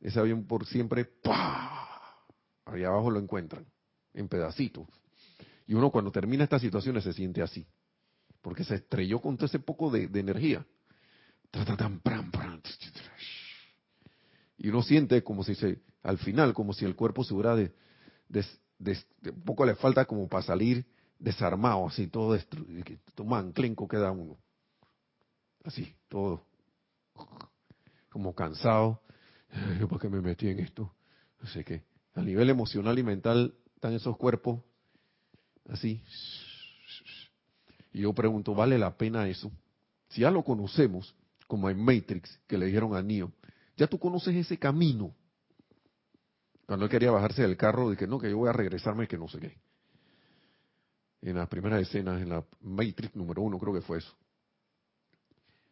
[0.00, 1.70] ese avión por siempre, ¡pah!
[2.64, 3.66] Allá abajo lo encuentran,
[4.12, 4.86] en pedacitos.
[5.66, 7.66] Y uno cuando termina estas situaciones se siente así,
[8.44, 10.66] porque se estrelló con todo ese poco de, energía.
[14.58, 17.72] Y uno siente como si se, al final, como si el cuerpo se hubiera de,
[18.28, 20.84] un poco le falta como para salir
[21.18, 22.84] desarmado, así, todo destruido,
[23.88, 24.36] queda uno.
[25.64, 26.44] Así, todo.
[28.10, 29.00] Como cansado.
[29.80, 30.94] ¿Yo por qué me metí en esto?
[31.40, 31.82] No sé qué.
[32.12, 34.60] A nivel emocional y mental están esos cuerpos
[35.66, 36.02] así.
[37.94, 39.50] Y yo pregunto, ¿vale la pena eso?
[40.08, 41.14] Si ya lo conocemos,
[41.46, 43.32] como en Matrix, que le dijeron a Neo,
[43.76, 45.14] ya tú conoces ese camino
[46.66, 49.28] cuando él quería bajarse del carro, que no, que yo voy a regresarme, que no
[49.28, 49.56] sé qué.
[51.22, 54.12] En las primeras escenas, en la Matrix número uno, creo que fue eso.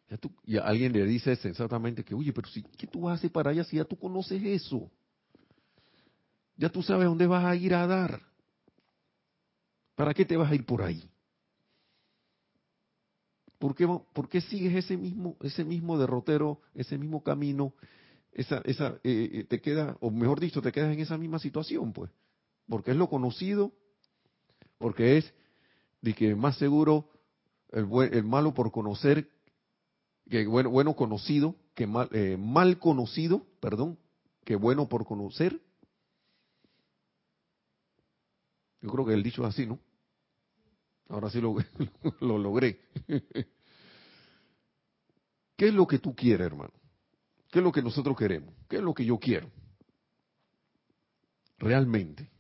[0.08, 3.50] Ya tú, y alguien le dice sensatamente que, oye, pero si, ¿qué tú hacer para
[3.50, 4.90] allá si ya tú conoces eso?
[6.56, 8.20] Ya tú sabes dónde vas a ir a dar.
[9.96, 11.11] ¿Para qué te vas a ir por ahí?
[13.62, 17.74] ¿Por qué, ¿Por qué, sigues ese mismo, ese mismo derrotero, ese mismo camino
[18.32, 21.92] esa, esa, eh, eh, te queda, o mejor dicho, te quedas en esa misma situación,
[21.92, 22.10] pues,
[22.66, 23.70] porque es lo conocido,
[24.78, 25.32] porque es
[26.00, 27.08] de que más seguro
[27.70, 29.30] el, el malo por conocer,
[30.28, 33.96] que bueno, bueno conocido, que mal, eh, mal conocido, perdón,
[34.44, 35.60] que bueno por conocer.
[38.80, 39.78] Yo creo que el dicho es así, ¿no?
[41.12, 41.54] Ahora sí lo,
[42.20, 42.80] lo logré.
[45.56, 46.72] ¿Qué es lo que tú quieres, hermano?
[47.50, 48.54] ¿Qué es lo que nosotros queremos?
[48.66, 49.50] ¿Qué es lo que yo quiero?
[51.58, 52.30] Realmente.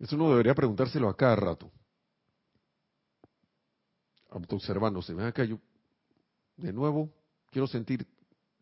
[0.00, 1.70] Eso uno debería preguntárselo a cada rato.
[4.30, 5.14] Observándose.
[5.14, 5.60] Ven acá, yo
[6.56, 7.08] de nuevo
[7.52, 8.04] quiero sentir,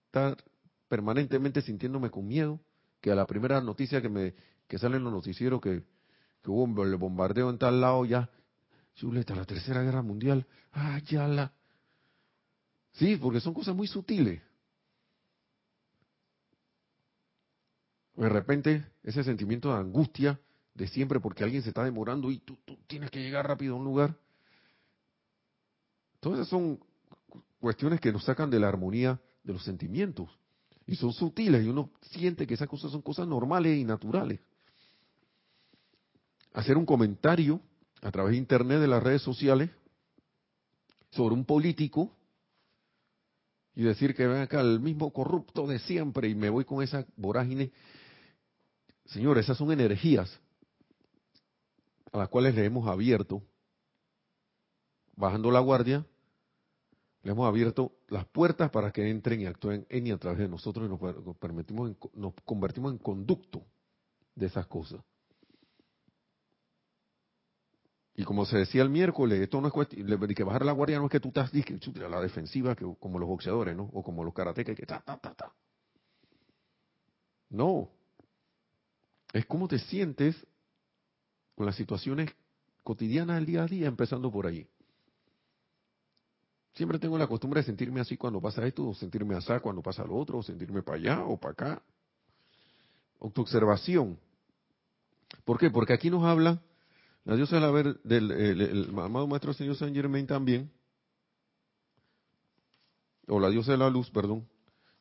[0.04, 0.36] estar
[0.88, 2.60] permanentemente sintiéndome con miedo,
[3.00, 4.34] que a la primera noticia que me
[4.68, 5.82] que sale en los noticieros que,
[6.42, 8.30] que hubo el bombardeo en tal lado, ya,
[8.94, 11.52] chuleta, la tercera guerra mundial, ah, ya la.
[12.92, 14.42] Sí, porque son cosas muy sutiles.
[18.16, 20.38] de repente ese sentimiento de angustia
[20.74, 23.84] de siempre porque alguien se está demorando y tú, tienes que llegar rápido a un
[23.84, 24.16] lugar.
[26.20, 26.78] Todas esas son
[27.60, 30.30] cuestiones que nos sacan de la armonía de los sentimientos.
[30.86, 34.40] Y son sutiles y uno siente que esas cosas son cosas normales y naturales.
[36.54, 37.60] Hacer un comentario
[38.02, 39.70] a través de internet, de las redes sociales,
[41.10, 42.10] sobre un político
[43.74, 47.06] y decir que ven acá el mismo corrupto de siempre y me voy con esa
[47.16, 47.72] vorágine.
[49.06, 50.40] Señores, esas son energías
[52.12, 53.42] a las cuales le hemos abierto,
[55.14, 56.04] bajando la guardia,
[57.22, 60.48] le hemos abierto las puertas para que entren y actúen en y a través de
[60.48, 63.64] nosotros y nos, permitimos nos convertimos en conducto
[64.34, 65.00] de esas cosas.
[68.14, 70.98] Y como se decía el miércoles, esto no es cuestión, de que bajar la guardia
[70.98, 73.84] no es que tú estás a la defensiva, que, como los boxeadores, ¿no?
[73.92, 75.52] O como los karatecas, que ta, ta, ta, ta.
[77.48, 77.88] No.
[79.32, 80.36] Es como te sientes
[81.54, 82.30] con las situaciones
[82.82, 84.66] cotidianas del día a día, empezando por allí.
[86.74, 90.04] Siempre tengo la costumbre de sentirme así cuando pasa esto, o sentirme así cuando pasa
[90.04, 91.82] lo otro, o sentirme para allá o para acá.
[93.20, 94.18] Autoobservación.
[95.44, 95.70] ¿Por qué?
[95.70, 96.60] Porque aquí nos habla
[97.24, 100.70] la diosa del haber, del el, amado maestro señor Saint Germain también,
[103.28, 104.48] o la diosa de la luz, perdón,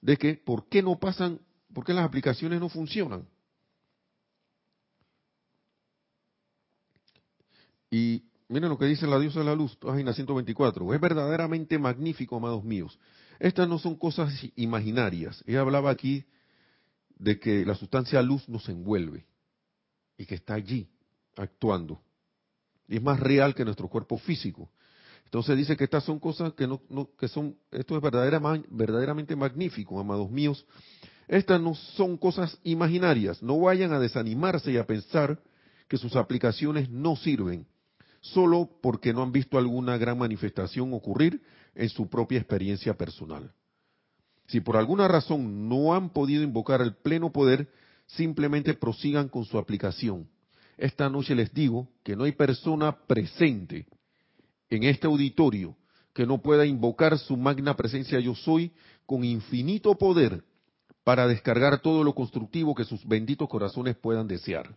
[0.02, 1.40] de que por qué no pasan,
[1.74, 3.28] por qué las aplicaciones no funcionan.
[7.90, 10.94] Y miren lo que dice la diosa de la luz, página 124.
[10.94, 12.98] Es verdaderamente magnífico, amados míos.
[13.40, 15.44] Estas no son cosas imaginarias.
[15.48, 16.24] Ella hablaba aquí
[17.18, 19.26] de que la sustancia luz nos envuelve
[20.18, 20.88] y que está allí
[21.36, 22.02] actuando
[22.92, 24.70] y es más real que nuestro cuerpo físico.
[25.24, 26.82] Entonces dice que estas son cosas que no,
[27.18, 30.66] que son, esto es verdaderamente, verdaderamente magnífico, amados míos.
[31.30, 33.42] Estas no son cosas imaginarias.
[33.42, 35.40] No vayan a desanimarse y a pensar
[35.88, 37.66] que sus aplicaciones no sirven,
[38.20, 41.42] solo porque no han visto alguna gran manifestación ocurrir
[41.76, 43.54] en su propia experiencia personal.
[44.48, 47.70] Si por alguna razón no han podido invocar el pleno poder,
[48.06, 50.28] simplemente prosigan con su aplicación
[50.82, 53.86] esta noche les digo que no hay persona presente
[54.70, 55.78] en este auditorio
[56.14, 58.72] que no pueda invocar su magna presencia yo soy
[59.06, 60.44] con infinito poder
[61.04, 64.76] para descargar todo lo constructivo que sus benditos corazones puedan desear.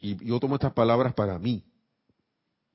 [0.00, 1.64] Y yo tomo estas palabras para mí.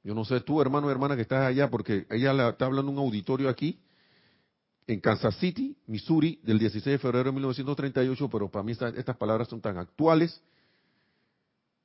[0.03, 3.05] Yo no sé tú, hermano hermana que estás allá, porque ella está hablando en un
[3.05, 3.80] auditorio aquí,
[4.88, 9.48] en Kansas City, Missouri, del 16 de febrero de 1938, pero para mí estas, palabras
[9.48, 10.42] son tan actuales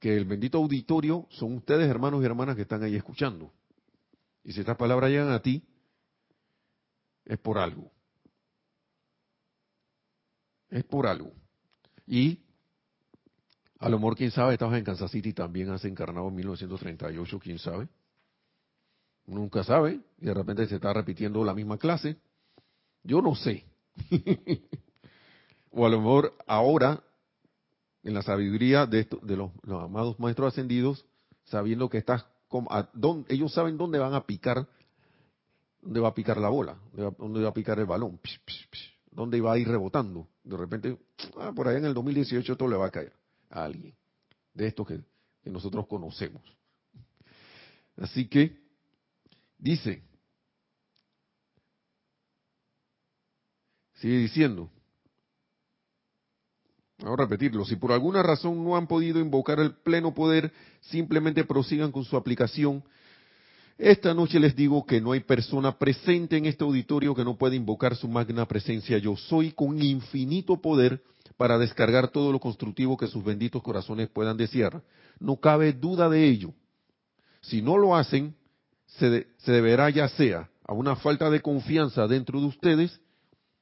[0.00, 3.52] que el bendito auditorio son ustedes, hermanos y hermanas, que están ahí escuchando.
[4.44, 5.62] Y si estas palabras llegan a ti,
[7.24, 7.90] es por algo.
[10.70, 11.32] Es por algo.
[12.06, 12.40] Y
[13.78, 17.58] a lo mejor, quién sabe, estabas en Kansas City también has encarnado en 1938, quién
[17.58, 17.88] sabe.
[19.26, 22.16] Nunca sabe, y de repente se está repitiendo la misma clase
[23.02, 23.64] yo no sé.
[25.70, 27.02] o a lo mejor ahora,
[28.02, 31.04] en la sabiduría de, de los, amados maestros ascendidos,
[31.44, 32.68] sabiendo que estás, como,
[33.28, 34.68] ellos saben dónde van a picar,
[35.80, 38.20] dónde va a picar la bola, dónde va, a picar el balón,
[39.10, 40.28] dónde va a ir rebotando.
[40.44, 40.98] De repente,
[41.38, 43.12] ah, por allá en el 2018 esto le va a caer
[43.50, 43.94] a alguien
[44.54, 45.00] de estos que
[45.44, 46.42] nosotros conocemos.
[47.96, 48.56] Así que,
[49.58, 50.02] dice,
[54.00, 54.70] Sigue diciendo.
[56.98, 57.64] Vamos a repetirlo.
[57.64, 62.16] Si por alguna razón no han podido invocar el pleno poder, simplemente prosigan con su
[62.16, 62.82] aplicación.
[63.76, 67.54] Esta noche les digo que no hay persona presente en este auditorio que no pueda
[67.54, 68.98] invocar su magna presencia.
[68.98, 71.00] Yo soy con infinito poder
[71.36, 74.82] para descargar todo lo constructivo que sus benditos corazones puedan desear.
[75.20, 76.52] No cabe duda de ello.
[77.40, 78.34] Si no lo hacen,
[78.86, 83.00] se, se deberá ya sea a una falta de confianza dentro de ustedes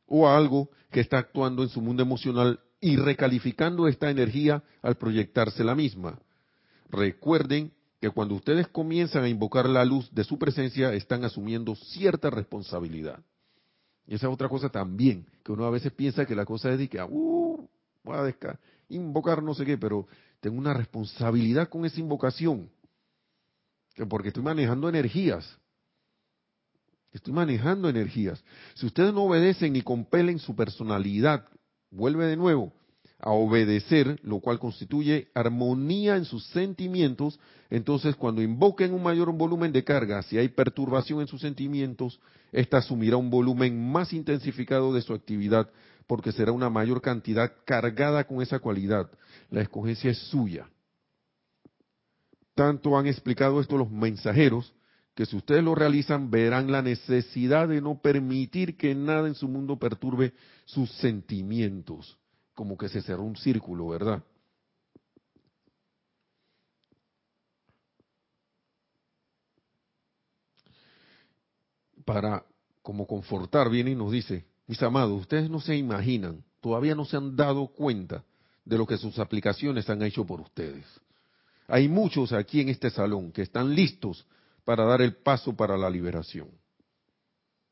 [0.06, 4.96] o a algo que está actuando en su mundo emocional y recalificando esta energía al
[4.96, 6.18] proyectarse la misma.
[6.88, 12.30] Recuerden que cuando ustedes comienzan a invocar la luz de su presencia, están asumiendo cierta
[12.30, 13.20] responsabilidad.
[14.06, 16.78] Y esa es otra cosa también, que uno a veces piensa que la cosa es
[16.78, 17.68] de que, uh,
[18.04, 20.06] voy a invocar no sé qué, pero
[20.40, 22.70] tengo una responsabilidad con esa invocación,
[24.08, 25.58] porque estoy manejando energías.
[27.16, 28.44] Estoy manejando energías.
[28.74, 31.48] Si ustedes no obedecen y compelen su personalidad,
[31.90, 32.74] vuelve de nuevo
[33.18, 37.40] a obedecer, lo cual constituye armonía en sus sentimientos,
[37.70, 42.20] entonces cuando invoquen un mayor volumen de carga, si hay perturbación en sus sentimientos,
[42.52, 45.70] ésta asumirá un volumen más intensificado de su actividad,
[46.06, 49.10] porque será una mayor cantidad cargada con esa cualidad.
[49.48, 50.68] La escogencia es suya.
[52.54, 54.75] Tanto han explicado esto los mensajeros,
[55.16, 59.48] que si ustedes lo realizan verán la necesidad de no permitir que nada en su
[59.48, 60.34] mundo perturbe
[60.66, 62.18] sus sentimientos.
[62.54, 64.22] Como que se cerró un círculo, ¿verdad?
[72.04, 72.44] Para
[72.82, 77.16] como confortar, viene y nos dice, mis amados, ustedes no se imaginan, todavía no se
[77.16, 78.22] han dado cuenta
[78.66, 80.84] de lo que sus aplicaciones han hecho por ustedes.
[81.68, 84.26] Hay muchos aquí en este salón que están listos
[84.66, 86.50] para dar el paso para la liberación.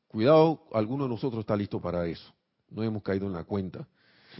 [0.07, 2.33] Cuidado, alguno de nosotros está listo para eso.
[2.69, 3.85] No hemos caído en la cuenta.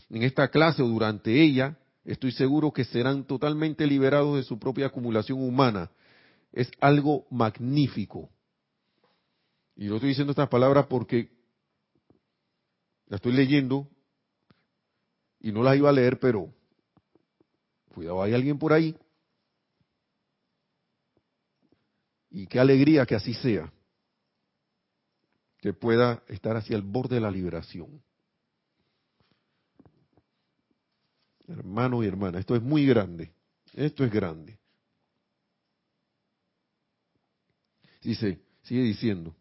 [0.10, 4.86] En esta clase o durante ella, estoy seguro que serán totalmente liberados de su propia
[4.86, 5.92] acumulación humana.
[6.54, 8.30] Es algo magnífico.
[9.76, 11.30] Y lo estoy diciendo estas palabras porque
[13.08, 13.90] la estoy leyendo
[15.42, 16.54] y no las iba a leer, pero
[17.94, 18.96] cuidado, hay alguien por ahí
[22.36, 23.72] Y qué alegría que así sea,
[25.62, 28.04] que pueda estar hacia el borde de la liberación.
[31.48, 33.32] Hermano y hermana, esto es muy grande,
[33.74, 34.60] esto es grande.
[38.02, 39.34] Dice, sigue diciendo,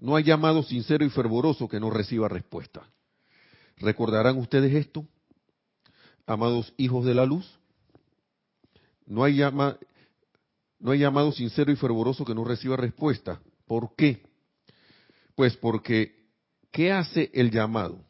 [0.00, 2.84] no hay llamado sincero y fervoroso que no reciba respuesta.
[3.76, 5.06] ¿Recordarán ustedes esto,
[6.26, 7.60] amados hijos de la luz?
[9.06, 9.78] No hay, llama,
[10.82, 13.40] no hay llamado sincero y fervoroso que no reciba respuesta.
[13.66, 14.26] ¿Por qué?
[15.36, 16.26] Pues porque,
[16.72, 18.04] ¿qué hace el llamado?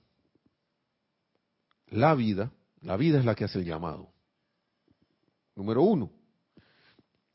[1.89, 2.51] La vida,
[2.81, 4.09] la vida es la que hace el llamado.
[5.55, 6.11] Número uno.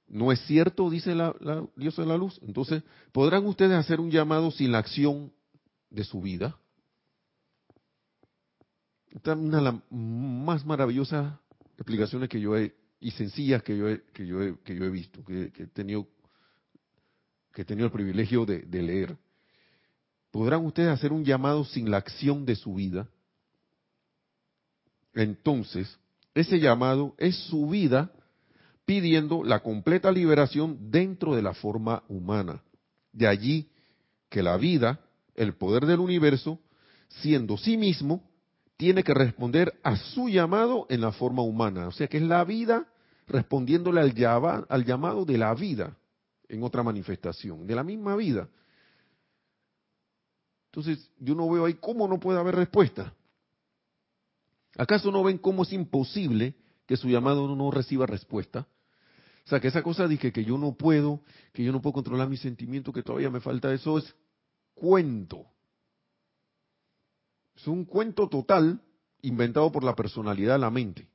[0.08, 1.36] ¿No es cierto, dice la,
[1.76, 2.40] Dios de la luz?
[2.42, 2.82] Entonces,
[3.12, 5.32] ¿podrán ustedes hacer un llamado sin la acción
[5.92, 6.58] de su vida?
[9.12, 11.38] Esta es una de las más maravillosas
[11.76, 14.89] explicaciones que yo he y sencillas que yo he, que yo he, que yo he
[14.89, 16.08] visto, que, he tenido
[17.54, 19.18] que he tenido el privilegio de, de leer.
[20.32, 23.10] ¿Podrán ustedes hacer un llamado sin la acción de su vida?
[25.14, 25.98] Entonces,
[26.36, 28.12] ese llamado es su vida
[28.86, 32.62] pidiendo la completa liberación dentro de la forma humana.
[33.12, 33.70] De allí
[34.30, 35.00] que la vida,
[35.34, 36.60] el poder del universo,
[37.08, 38.26] siendo sí mismo,
[38.78, 41.88] tiene que responder a su llamado en la forma humana.
[41.88, 42.88] O sea que es la vida
[43.28, 45.97] respondiéndole al, al llamado de la vida
[46.47, 48.47] en otra manifestación, de la misma vida.
[50.71, 53.13] Entonces, yo no veo ahí cómo no puede haber respuesta.
[54.78, 56.53] ¿Acaso no ven cómo es imposible
[56.86, 58.67] que su llamado no reciba respuesta?
[59.45, 61.21] O sea, que esa cosa dije que yo no puedo,
[61.51, 64.13] que yo no puedo controlar mis sentimientos, que todavía me falta eso, es
[64.75, 65.47] cuento.
[67.58, 68.82] Es un cuento total
[69.22, 71.08] inventado por la personalidad la mente,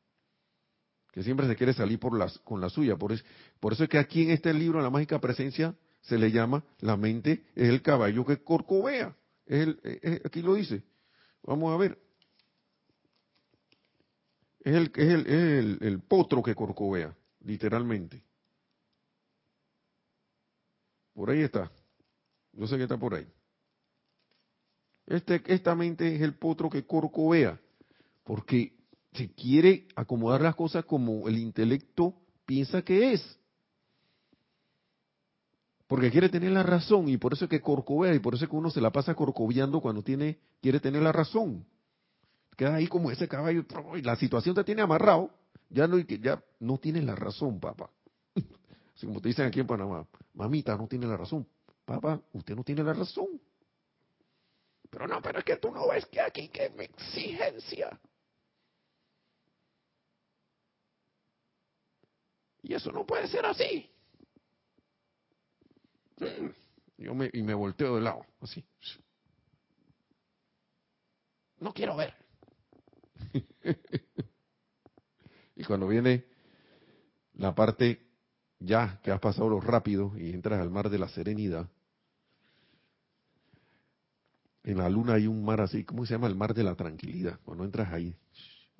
[1.12, 1.98] que siempre se quiere salir
[2.44, 2.96] con la suya.
[2.96, 3.24] Por eso,
[3.60, 6.64] por eso es que aquí en este libro, en la mágica presencia, se le llama
[6.80, 9.16] la mente es el caballo que corcovea.
[9.46, 10.82] Es el, aquí lo dice.
[11.42, 11.98] Vamos a ver.
[14.60, 18.22] Es, el, es, el, es el, potro que corcovea, literalmente.
[21.14, 21.70] Por ahí está.
[22.52, 23.26] Yo sé que está por ahí.
[25.06, 27.60] Este, esta mente es el potro que corcovea,
[28.24, 28.72] porque
[29.12, 32.14] se quiere acomodar las cosas como el intelecto
[32.46, 33.38] piensa que es.
[35.86, 38.50] Porque quiere tener la razón y por eso es que corcovea y por eso es
[38.50, 41.66] que uno se la pasa corcoviando cuando tiene, quiere tener la razón.
[42.56, 43.64] Queda ahí como ese caballo
[43.96, 45.30] y la situación te tiene amarrado,
[45.68, 47.90] ya no, ya no tienes la razón, papá.
[48.96, 51.46] Así como te dicen aquí en Panamá, mamita no tiene la razón.
[51.84, 53.26] Papá, usted no tiene la razón.
[54.92, 57.98] Pero no, pero es que tú no ves que aquí que me exigencia.
[62.62, 63.90] Y eso no puede ser así.
[66.98, 68.62] Yo me, y me volteo de lado, así.
[71.58, 72.14] No quiero ver.
[75.56, 76.26] y cuando viene
[77.34, 78.06] la parte
[78.58, 81.66] ya que has pasado lo rápido y entras al mar de la serenidad,
[84.64, 86.28] en la luna hay un mar así, ¿cómo se llama?
[86.28, 87.38] El mar de la tranquilidad.
[87.44, 88.16] Cuando entras ahí,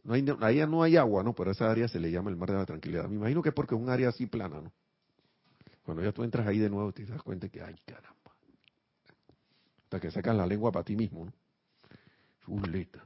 [0.04, 1.34] no hay, ahí no hay agua, ¿no?
[1.34, 3.08] Pero esa área se le llama el mar de la tranquilidad.
[3.08, 4.72] Me imagino que es porque es un área así plana, ¿no?
[5.84, 8.32] Cuando ya tú entras ahí de nuevo te das cuenta que, ay, caramba.
[9.84, 11.32] Hasta que sacas la lengua para ti mismo, ¿no?
[12.44, 13.04] Chuleta,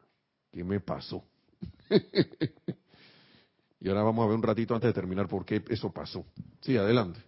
[0.50, 1.24] ¿qué me pasó?
[3.80, 6.24] y ahora vamos a ver un ratito antes de terminar por qué eso pasó.
[6.60, 7.20] Sí, adelante.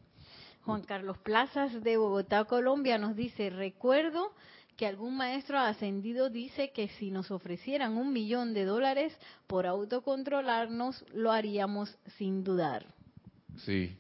[0.65, 4.33] Juan Carlos Plazas de Bogotá, Colombia, nos dice, recuerdo
[4.79, 9.13] que algún maestro ascendido dice que si nos ofrecieran un millón de dólares
[9.49, 12.87] por autocontrolarnos, lo haríamos sin dudar.
[13.57, 13.99] Sí.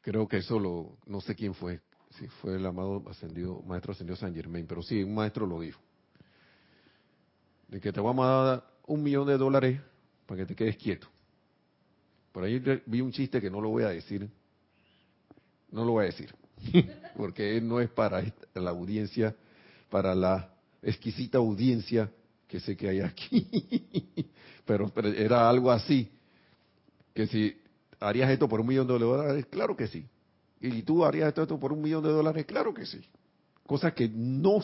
[0.00, 1.80] Creo que eso lo, no sé quién fue,
[2.18, 5.80] si fue el amado ascendido, maestro ascendido San Germain, pero sí, un maestro lo dijo.
[7.68, 9.80] De que te vamos a dar un millón de dólares
[10.26, 11.06] para que te quedes quieto.
[12.32, 14.28] Por ahí vi un chiste que no lo voy a decir.
[15.70, 16.34] No lo voy a decir.
[17.16, 18.22] Porque no es para
[18.54, 19.34] la audiencia,
[19.88, 20.50] para la
[20.82, 22.10] exquisita audiencia
[22.48, 23.46] que sé que hay aquí.
[24.64, 26.10] pero, era algo así.
[27.14, 27.56] Que si
[27.98, 30.06] harías esto por un millón de dólares, claro que sí.
[30.60, 33.00] Y tú harías esto, por un millón de dólares, claro que sí.
[33.66, 34.60] Cosas que no,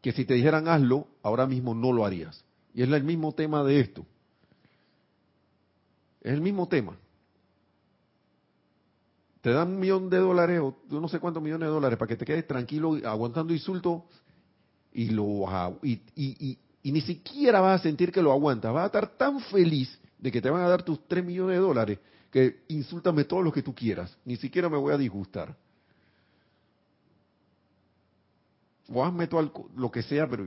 [0.00, 2.44] que si te dijeran hazlo, ahora mismo no lo harías.
[2.74, 4.06] Y es el mismo tema de esto.
[6.20, 6.96] Es el mismo tema.
[9.46, 12.16] Te dan un millón de dólares o no sé cuántos millones de dólares para que
[12.16, 14.02] te quedes tranquilo aguantando insultos
[14.92, 15.46] y, lo,
[15.84, 18.74] y, y, ni siquiera vas a sentir que lo aguantas.
[18.74, 21.60] Vas a estar tan feliz de que te van a dar tus 3 millones de
[21.60, 25.56] dólares, que insúltame todo lo que tú quieras, ni siquiera me voy a disgustar.
[28.92, 30.44] O hazme todo lo que sea, pero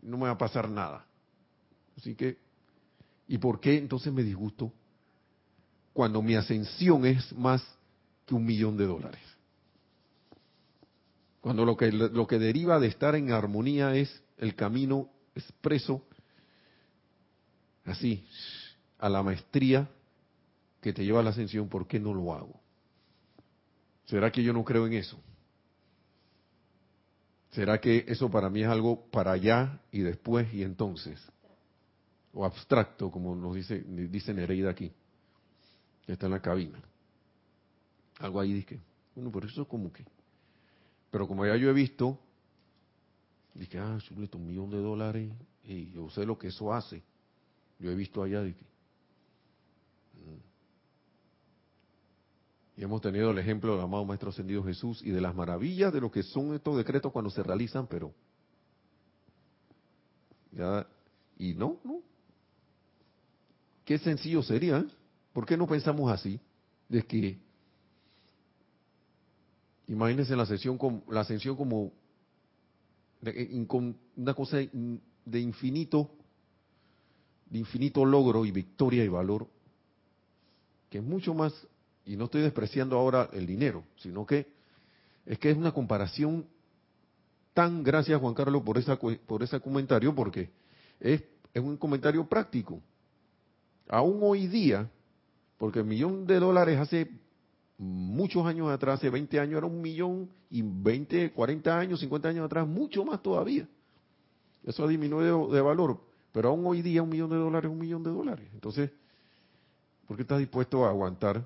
[0.00, 1.06] no me va a pasar nada.
[1.96, 2.38] Así que,
[3.28, 4.72] ¿y por qué entonces me disgusto?
[5.92, 7.62] Cuando mi ascensión es más
[8.34, 9.20] un millón de dólares.
[11.40, 16.04] Cuando lo que, lo que deriva de estar en armonía es el camino expreso,
[17.84, 18.26] así,
[18.98, 19.88] a la maestría
[20.80, 22.60] que te lleva a la ascensión, ¿por qué no lo hago?
[24.04, 25.18] ¿Será que yo no creo en eso?
[27.50, 31.20] ¿Será que eso para mí es algo para allá y después y entonces?
[32.32, 34.90] O abstracto, como nos dice, dice Nereida aquí,
[36.06, 36.80] que está en la cabina.
[38.22, 38.80] Algo ahí dice,
[39.16, 40.04] bueno, por eso como que.
[41.10, 42.18] Pero como ya yo he visto,
[43.52, 43.98] dije, ah,
[44.34, 45.32] un millón de dólares
[45.64, 47.02] y yo sé lo que eso hace.
[47.80, 48.64] Yo he visto allá, de que
[52.76, 56.00] Y hemos tenido el ejemplo del amado Maestro Ascendido Jesús y de las maravillas de
[56.00, 58.14] lo que son estos decretos cuando se realizan, pero
[60.52, 60.86] ya
[61.38, 62.00] y no, no.
[63.84, 64.86] Qué sencillo sería, ¿eh?
[65.32, 66.40] ¿por qué no pensamos así?
[66.88, 67.38] De que
[69.92, 71.92] imagínense la ascensión como la ascensión como
[74.16, 76.10] una cosa de infinito
[77.50, 79.46] de infinito logro y victoria y valor
[80.90, 81.52] que es mucho más
[82.04, 84.46] y no estoy despreciando ahora el dinero, sino que
[85.24, 86.46] es que es una comparación
[87.54, 90.50] tan, gracias Juan Carlos por, esa, por ese comentario, porque
[90.98, 91.22] es,
[91.54, 92.80] es un comentario práctico.
[93.88, 94.90] Aún hoy día,
[95.58, 97.08] porque el millón de dólares hace
[97.82, 102.46] muchos años atrás, hace 20 años era un millón y 20, 40 años, 50 años
[102.46, 103.68] atrás, mucho más todavía.
[104.64, 106.00] Eso ha disminuido de, valor,
[106.32, 108.48] pero aún hoy día un millón de dólares es un millón de dólares.
[108.54, 108.90] Entonces,
[110.06, 111.44] ¿por qué estás dispuesto a aguantar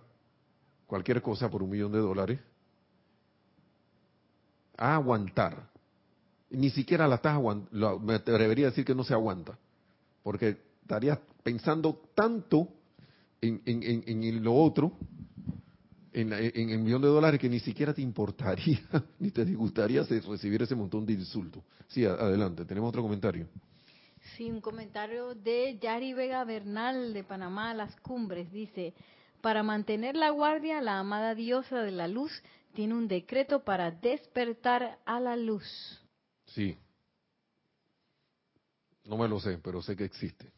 [0.87, 2.41] cualquier cosa por un millón de dólares,
[4.77, 5.69] a aguantar.
[6.51, 9.59] Ni siquiera la estás aguantando, me atrevería a decir que no se aguanta,
[10.23, 12.69] porque estarías pensando tanto
[13.41, 14.93] en, en, lo otro,
[16.21, 18.81] en, el millón de dólares, que ni siquiera te importaría,
[19.19, 21.63] ni te disgustaría recibir ese montón de insultos.
[21.89, 23.47] Sí, adelante, tenemos otro comentario.
[24.37, 28.51] Sí, un comentario de Yari Vega Bernal de Panamá, Las Cumbres.
[28.51, 28.95] Dice,
[29.43, 32.33] para mantener la guardia, la amada diosa de la luz
[32.75, 35.65] tiene un decreto para despertar a la luz.
[36.47, 36.79] Sí.
[39.05, 40.51] No me lo sé, pero sé que existe.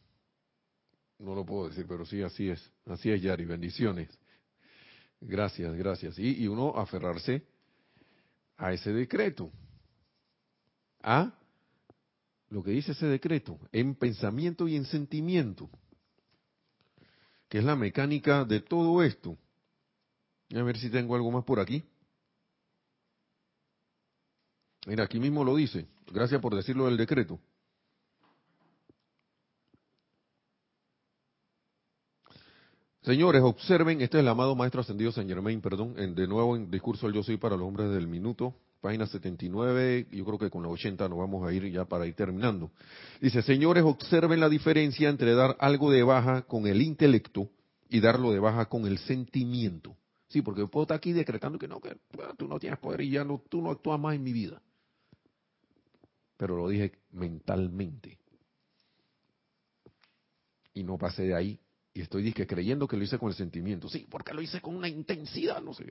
[1.19, 2.71] No lo puedo decir, pero sí, así es.
[2.85, 3.45] Así es, Yari.
[3.45, 4.09] Bendiciones.
[5.21, 6.17] Gracias, gracias.
[6.17, 7.43] Y, uno aferrarse
[8.57, 9.51] a ese decreto.
[11.01, 11.33] A
[12.49, 15.69] lo que dice ese decreto, en pensamiento y en sentimiento
[17.49, 19.35] que es la mecánica de todo esto.
[20.55, 21.83] A ver si tengo algo más por aquí.
[24.85, 25.87] Mira, aquí mismo lo dice.
[26.11, 27.39] Gracias por decirlo del decreto.
[33.01, 37.07] Señores, observen, este es el amado Maestro Ascendido San Germain, perdón, de nuevo en Discurso
[37.07, 40.69] del Yo Soy para los Hombres del Minuto, página 79, yo creo que con la
[40.69, 42.71] 80 nos vamos a ir ya para ir terminando.
[43.21, 47.49] Dice, señores, observen la diferencia entre dar algo de baja con el intelecto
[47.87, 49.95] y darlo de baja con el sentimiento.
[50.27, 51.95] Sí, porque puedo estar aquí decretando que no, que
[52.37, 54.61] tú no tienes poder y ya no, tú no actúas más en mi vida.
[56.35, 58.19] Pero lo dije mentalmente.
[60.73, 61.59] Y no pasé de ahí.
[61.99, 63.89] Y estoy creyendo que lo hice con el sentimiento.
[63.89, 65.85] Sí, porque lo hice con una intensidad, no sé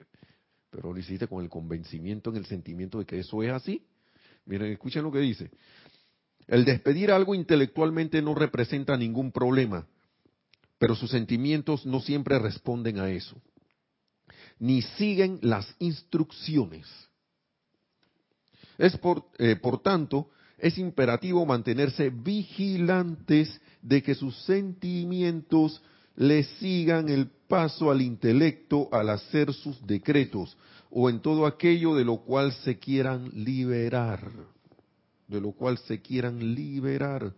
[0.70, 3.82] pero lo hiciste con el convencimiento en el sentimiento de que eso es así.
[4.44, 5.50] Miren, escuchen lo que dice.
[6.46, 9.86] El despedir algo intelectualmente no representa ningún problema,
[10.78, 13.40] pero sus sentimientos no siempre responden a eso.
[14.60, 16.86] ni siguen las instrucciones.
[18.76, 25.80] Es por, eh, por tanto, es imperativo mantenerse vigilantes de que sus sentimientos
[26.18, 30.56] le sigan el paso al intelecto al hacer sus decretos
[30.90, 34.28] o en todo aquello de lo cual se quieran liberar,
[35.28, 37.32] de lo cual se quieran liberar.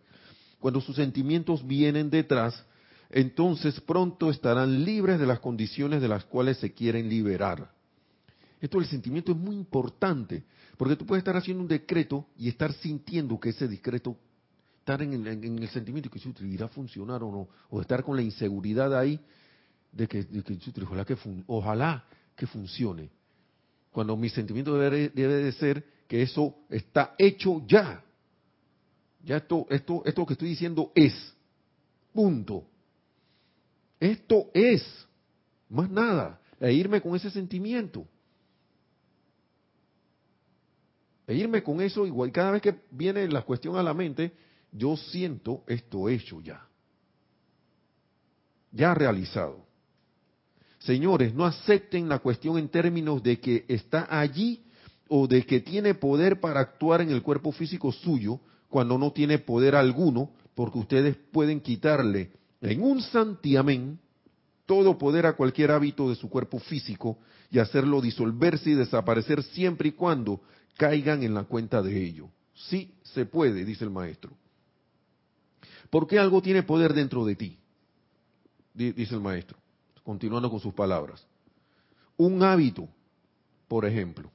[0.59, 2.64] Cuando sus sentimientos vienen detrás,
[3.11, 7.70] entonces pronto estarán libres de las condiciones de las cuales se quieren liberar.
[8.62, 10.45] Esto del sentimiento es muy importante,
[10.78, 14.16] porque tú puedes estar haciendo un decreto y estar sintiendo que ese decreto,
[14.81, 18.22] estar en el, sentimiento de que irá a funcionar o no, o estar con la
[18.22, 19.20] inseguridad ahí
[19.93, 20.26] de que,
[20.83, 21.16] ojalá, que
[21.47, 22.05] ojalá
[22.35, 23.11] que funcione.
[23.93, 28.03] Cuando mi sentimiento debe, debe de ser que eso está hecho ya.
[29.22, 31.35] Ya esto, esto, esto que estoy diciendo es.
[32.12, 32.64] Punto.
[33.99, 34.83] Esto es.
[35.68, 36.41] Más nada.
[36.59, 38.07] E irme con ese sentimiento.
[41.26, 44.33] E irme con eso, igual cada vez que viene la cuestión a la mente,
[44.73, 46.66] yo siento esto hecho ya.
[48.73, 49.64] Ya realizado.
[50.79, 54.64] Señores, no acepten la cuestión en términos de que está allí
[55.09, 59.39] o de que tiene poder para actuar en el cuerpo físico suyo cuando no tiene
[59.39, 63.99] poder alguno, porque ustedes pueden quitarle en un santiamén
[64.64, 67.18] todo poder a cualquier hábito de su cuerpo físico
[67.51, 70.41] y hacerlo disolverse y desaparecer siempre y cuando
[70.77, 72.29] caigan en la cuenta de ello.
[72.55, 74.31] Sí se puede, dice el maestro.
[75.91, 77.59] ¿Por qué algo tiene poder dentro de ti?
[78.74, 79.61] Dice el maestro
[80.03, 81.24] continuando con sus palabras.
[82.16, 82.88] Un hábito,
[83.68, 84.30] por ejemplo.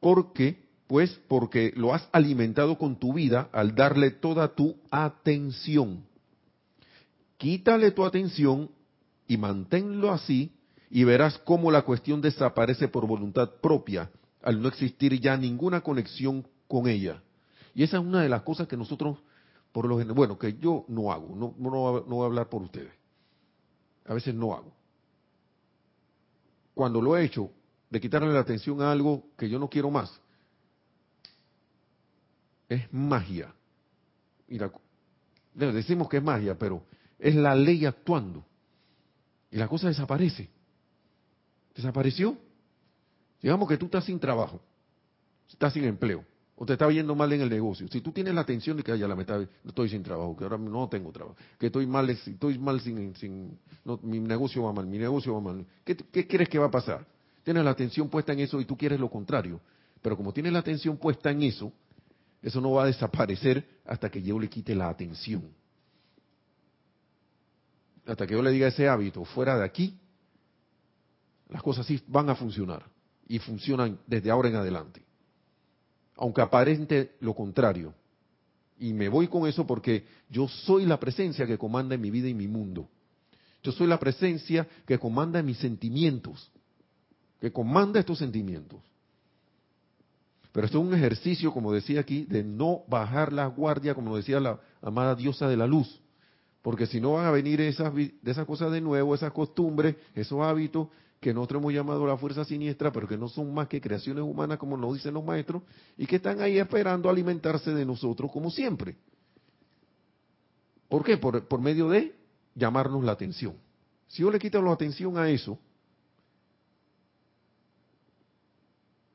[0.00, 0.60] ¿Por qué?
[0.86, 6.04] Pues porque lo has alimentado con tu vida al darle toda tu atención.
[7.38, 8.70] Quítale tu atención
[9.26, 10.52] y manténlo así
[10.90, 14.10] y verás cómo la cuestión desaparece por voluntad propia
[14.42, 17.22] al no existir ya ninguna conexión con ella.
[17.74, 19.18] Y esa es una de las cosas que nosotros,
[19.72, 22.92] por lo general, bueno, que yo no hago, no, no, voy a hablar por ustedes
[24.04, 24.72] a veces no hago.
[26.74, 27.50] Cuando lo he hecho,
[27.90, 30.20] de quitarle la atención a algo que yo no quiero más,
[32.68, 33.54] es magia.
[35.54, 36.82] decimos que es magia, pero
[37.18, 38.44] es la ley actuando.
[39.50, 40.48] Y la cosa desaparece.
[41.74, 42.36] Desapareció.
[43.42, 44.60] Digamos que tú estás sin trabajo,
[45.48, 46.24] estás sin empleo
[46.56, 48.96] o te está yendo mal en el negocio, si tú tienes la atención de que
[48.96, 52.58] ya la meta, estoy sin trabajo, que ahora no tengo trabajo, que estoy mal, estoy
[52.58, 53.58] mal sin, sin
[54.02, 57.06] mi negocio va mal, mi negocio va mal, ¿qué, ¿qué crees que va a pasar?
[57.42, 59.60] Tienes la atención puesta en eso y tú quieres lo contrario,
[60.00, 61.72] pero como tienes la atención puesta en eso,
[62.42, 65.48] eso no va a desaparecer hasta que yo le quite la atención.
[68.04, 69.98] Hasta que yo le diga ese hábito fuera de aquí,
[71.48, 72.84] las cosas sí van a funcionar
[73.28, 75.11] y funcionan desde ahora en adelante
[76.16, 77.94] aunque aparente lo contrario.
[78.78, 82.28] Y me voy con eso porque yo soy la presencia que comanda en mi vida
[82.28, 82.88] y mi mundo.
[83.62, 86.50] Yo soy la presencia que comanda en mis sentimientos,
[87.40, 88.80] que comanda estos sentimientos.
[90.52, 94.38] Pero esto es un ejercicio, como decía aquí, de no bajar la guardia, como decía
[94.38, 96.00] la amada diosa de la luz.
[96.60, 100.40] Porque si no van a venir esas, de esas cosas de nuevo, esas costumbres, esos
[100.42, 100.88] hábitos,
[101.22, 104.58] que nosotros hemos llamado la fuerza siniestra, pero que no son más que creaciones humanas,
[104.58, 105.62] como nos dicen los maestros,
[105.96, 108.96] y que están ahí esperando alimentarse de nosotros como siempre.
[110.88, 111.18] ¿Por qué?
[111.18, 112.12] Por, por medio de
[112.56, 113.54] llamarnos la atención.
[114.08, 115.60] Si yo le quito la atención a eso,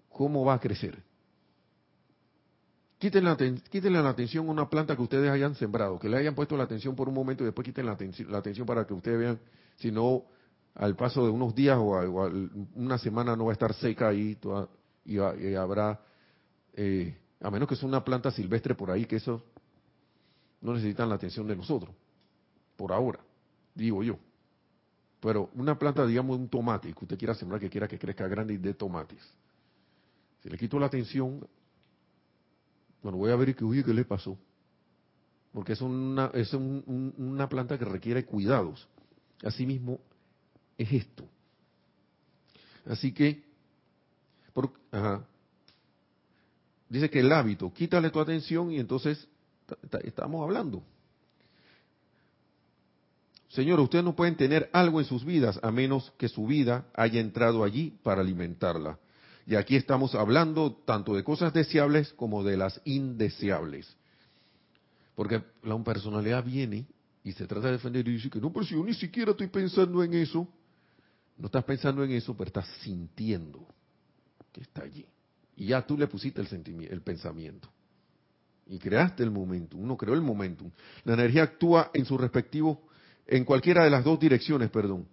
[0.08, 1.04] ¿cómo va a crecer?
[3.00, 6.64] Quítenle la, atención a una planta que ustedes hayan sembrado, que le hayan puesto la
[6.64, 7.92] atención por un momento y después quiten la
[8.38, 9.40] atención para que ustedes vean
[9.76, 10.24] si no
[10.78, 12.00] al paso de unos días o,
[12.76, 14.38] una semana no va a estar seca ahí
[15.06, 15.18] y,
[15.56, 16.00] habrá,
[16.74, 19.44] eh, a menos que sea una planta silvestre por ahí, que eso
[20.62, 21.96] no necesitan la atención de nosotros,
[22.76, 23.20] por ahora,
[23.74, 24.18] digo yo.
[25.20, 28.54] Pero una planta, digamos, un tomate, que usted quiera sembrar, que quiera que crezca grande
[28.54, 29.22] y de tomates.
[30.44, 31.48] Si le quito la atención,
[33.02, 34.38] bueno, voy a ver qué, qué le pasó.
[35.52, 38.88] Porque es una, es una planta que requiere cuidados.
[39.44, 40.00] Asimismo,
[40.78, 41.28] es esto.
[42.86, 43.44] Así que,
[46.90, 49.28] dice que el hábito, quítale tu atención y entonces
[50.04, 50.84] estamos hablando.
[53.50, 57.20] Señor, ustedes no pueden tener algo en sus vidas a menos que su vida haya
[57.20, 59.00] entrado allí para alimentarla.
[59.46, 63.96] Y aquí estamos hablando tanto de cosas deseables como de las indeseables.
[65.16, 66.86] Porque la personalidad viene
[67.24, 69.48] y se trata de defender y dice que no, pero si yo ni siquiera estoy
[69.48, 70.48] pensando en eso,
[71.38, 73.68] No estás pensando en eso, pero estás sintiendo
[74.52, 75.06] que está allí.
[75.56, 77.70] Y ya tú le pusiste el, sentimiento, el pensamiento.
[78.68, 79.82] Y creaste el momentum.
[79.82, 80.72] Uno creó el momentum.
[81.04, 82.82] La energía actúa en su respectivo,
[83.26, 85.08] en cualquiera de las dos direcciones, perdón.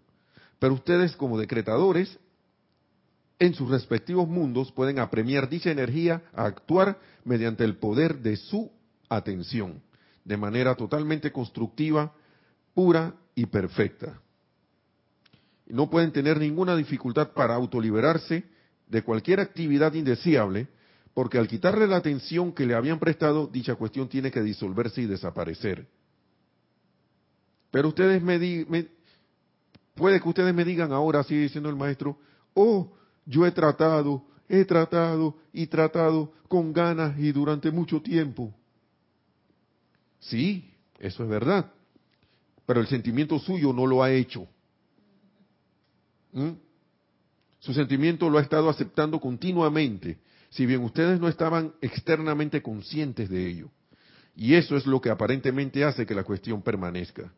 [0.58, 2.18] Pero ustedes como decretadores,
[3.38, 8.70] en sus respectivos mundos, pueden apremiar dicha energía a actuar mediante el poder de su
[9.08, 9.82] atención,
[10.24, 12.14] de manera totalmente constructiva,
[12.74, 14.20] pura y perfecta.
[15.66, 18.44] No pueden tener ninguna dificultad para autoliberarse
[18.86, 20.68] de cualquier actividad indeseable,
[21.14, 25.06] porque al quitarle la atención que le habían prestado, dicha cuestión tiene que disolverse y
[25.06, 25.86] desaparecer.
[27.70, 28.38] Pero ustedes me,
[29.94, 32.18] puede que ustedes me digan ahora, sigue diciendo el maestro,
[32.52, 32.92] oh,
[33.26, 38.54] yo he tratado, he tratado y tratado con ganas y durante mucho tiempo.
[40.20, 41.72] Sí, eso es verdad,
[42.66, 44.46] pero el sentimiento suyo no lo ha hecho.
[46.34, 46.50] ¿Mm?
[47.60, 50.18] Su sentimiento lo ha estado aceptando continuamente,
[50.50, 53.70] si bien ustedes no estaban externamente conscientes de ello.
[54.36, 57.32] Y eso es lo que aparentemente hace que la cuestión permanezca.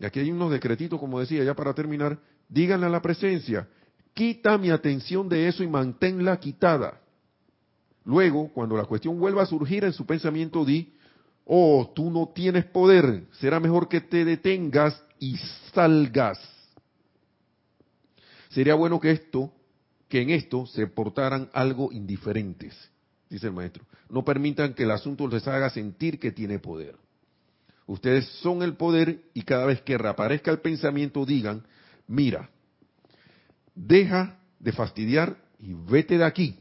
[0.00, 3.68] Y aquí hay unos decretitos, como decía, ya para terminar, díganle a la presencia,
[4.14, 7.00] quita mi atención de eso y manténla quitada.
[8.04, 10.94] Luego, cuando la cuestión vuelva a surgir en su pensamiento, di,
[11.44, 15.36] oh, tú no tienes poder, será mejor que te detengas y
[15.74, 16.55] salgas.
[18.56, 19.52] Sería bueno que esto,
[20.08, 22.74] que en esto se portaran algo indiferentes,
[23.28, 23.84] dice el maestro.
[24.08, 26.96] No permitan que el asunto les haga sentir que tiene poder.
[27.86, 31.66] Ustedes son el poder y cada vez que reaparezca el pensamiento digan,
[32.08, 32.48] mira,
[33.74, 36.58] deja de fastidiar y vete de aquí.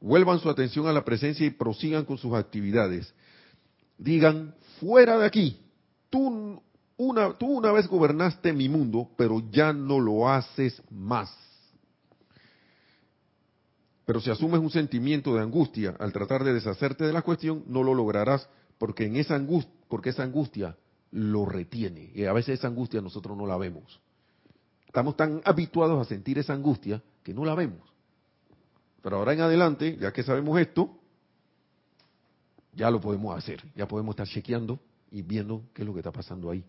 [0.00, 3.12] Vuelvan su atención a la presencia y prosigan con sus actividades.
[3.98, 5.60] Digan, fuera de aquí,
[6.08, 6.62] tú
[6.96, 11.34] una, tú una vez gobernaste mi mundo, pero ya no lo haces más.
[14.06, 17.82] Pero si asumes un sentimiento de angustia al tratar de deshacerte de la cuestión, no
[17.82, 20.76] lo lograrás porque en esa angustia, porque esa angustia
[21.10, 22.12] lo retiene.
[22.14, 24.00] Y a veces esa angustia nosotros no la vemos.
[24.86, 27.80] Estamos tan habituados a sentir esa angustia que no la vemos.
[29.02, 30.98] Pero ahora en adelante, ya que sabemos esto,
[32.72, 33.62] ya lo podemos hacer.
[33.74, 34.78] Ya podemos estar chequeando
[35.10, 36.64] y viendo qué es lo que está pasando ahí.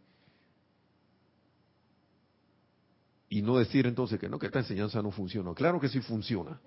[3.29, 5.53] Y no decir entonces que no, que esta enseñanza no funciona.
[5.53, 6.59] Claro que sí funciona.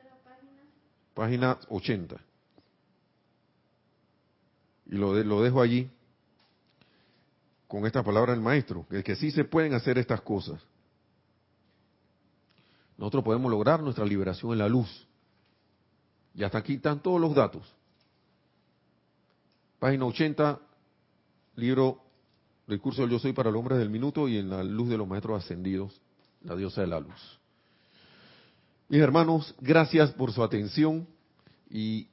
[1.14, 2.16] Página 80.
[4.86, 5.88] Y lo, lo dejo allí
[7.66, 10.60] con esta palabra del maestro, que, que sí se pueden hacer estas cosas.
[12.98, 15.06] Nosotros podemos lograr nuestra liberación en la luz.
[16.34, 17.74] Y hasta aquí están todos los datos.
[19.78, 20.60] Página 80,
[21.56, 22.02] libro
[22.66, 24.98] del curso del Yo Soy para el Hombre del Minuto y en la luz de
[24.98, 26.00] los maestros ascendidos
[26.42, 27.38] la diosa de la luz.
[28.88, 31.06] Mis hermanos, gracias por su atención
[31.68, 32.08] y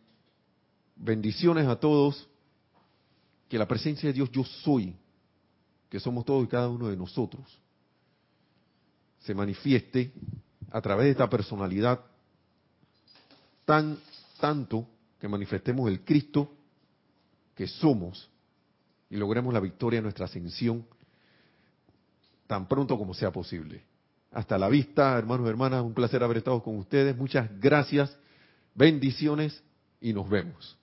[0.96, 2.28] bendiciones a todos.
[3.50, 4.94] Que la presencia de Dios yo soy,
[5.90, 7.46] que somos todos y cada uno de nosotros,
[9.20, 10.12] se manifieste
[10.70, 12.02] a través de esta personalidad
[13.64, 13.98] tan
[14.40, 14.88] tanto
[15.20, 16.52] que manifestemos el Cristo
[17.56, 18.30] que somos
[19.10, 20.86] y logremos la victoria en nuestra ascensión
[22.46, 23.87] tan pronto como sea posible.
[24.38, 27.18] Hasta la vista, hermanos y hermanas, un placer haber estado con ustedes.
[27.18, 28.16] Muchas gracias,
[28.76, 29.64] bendiciones
[30.00, 30.78] y nos vemos.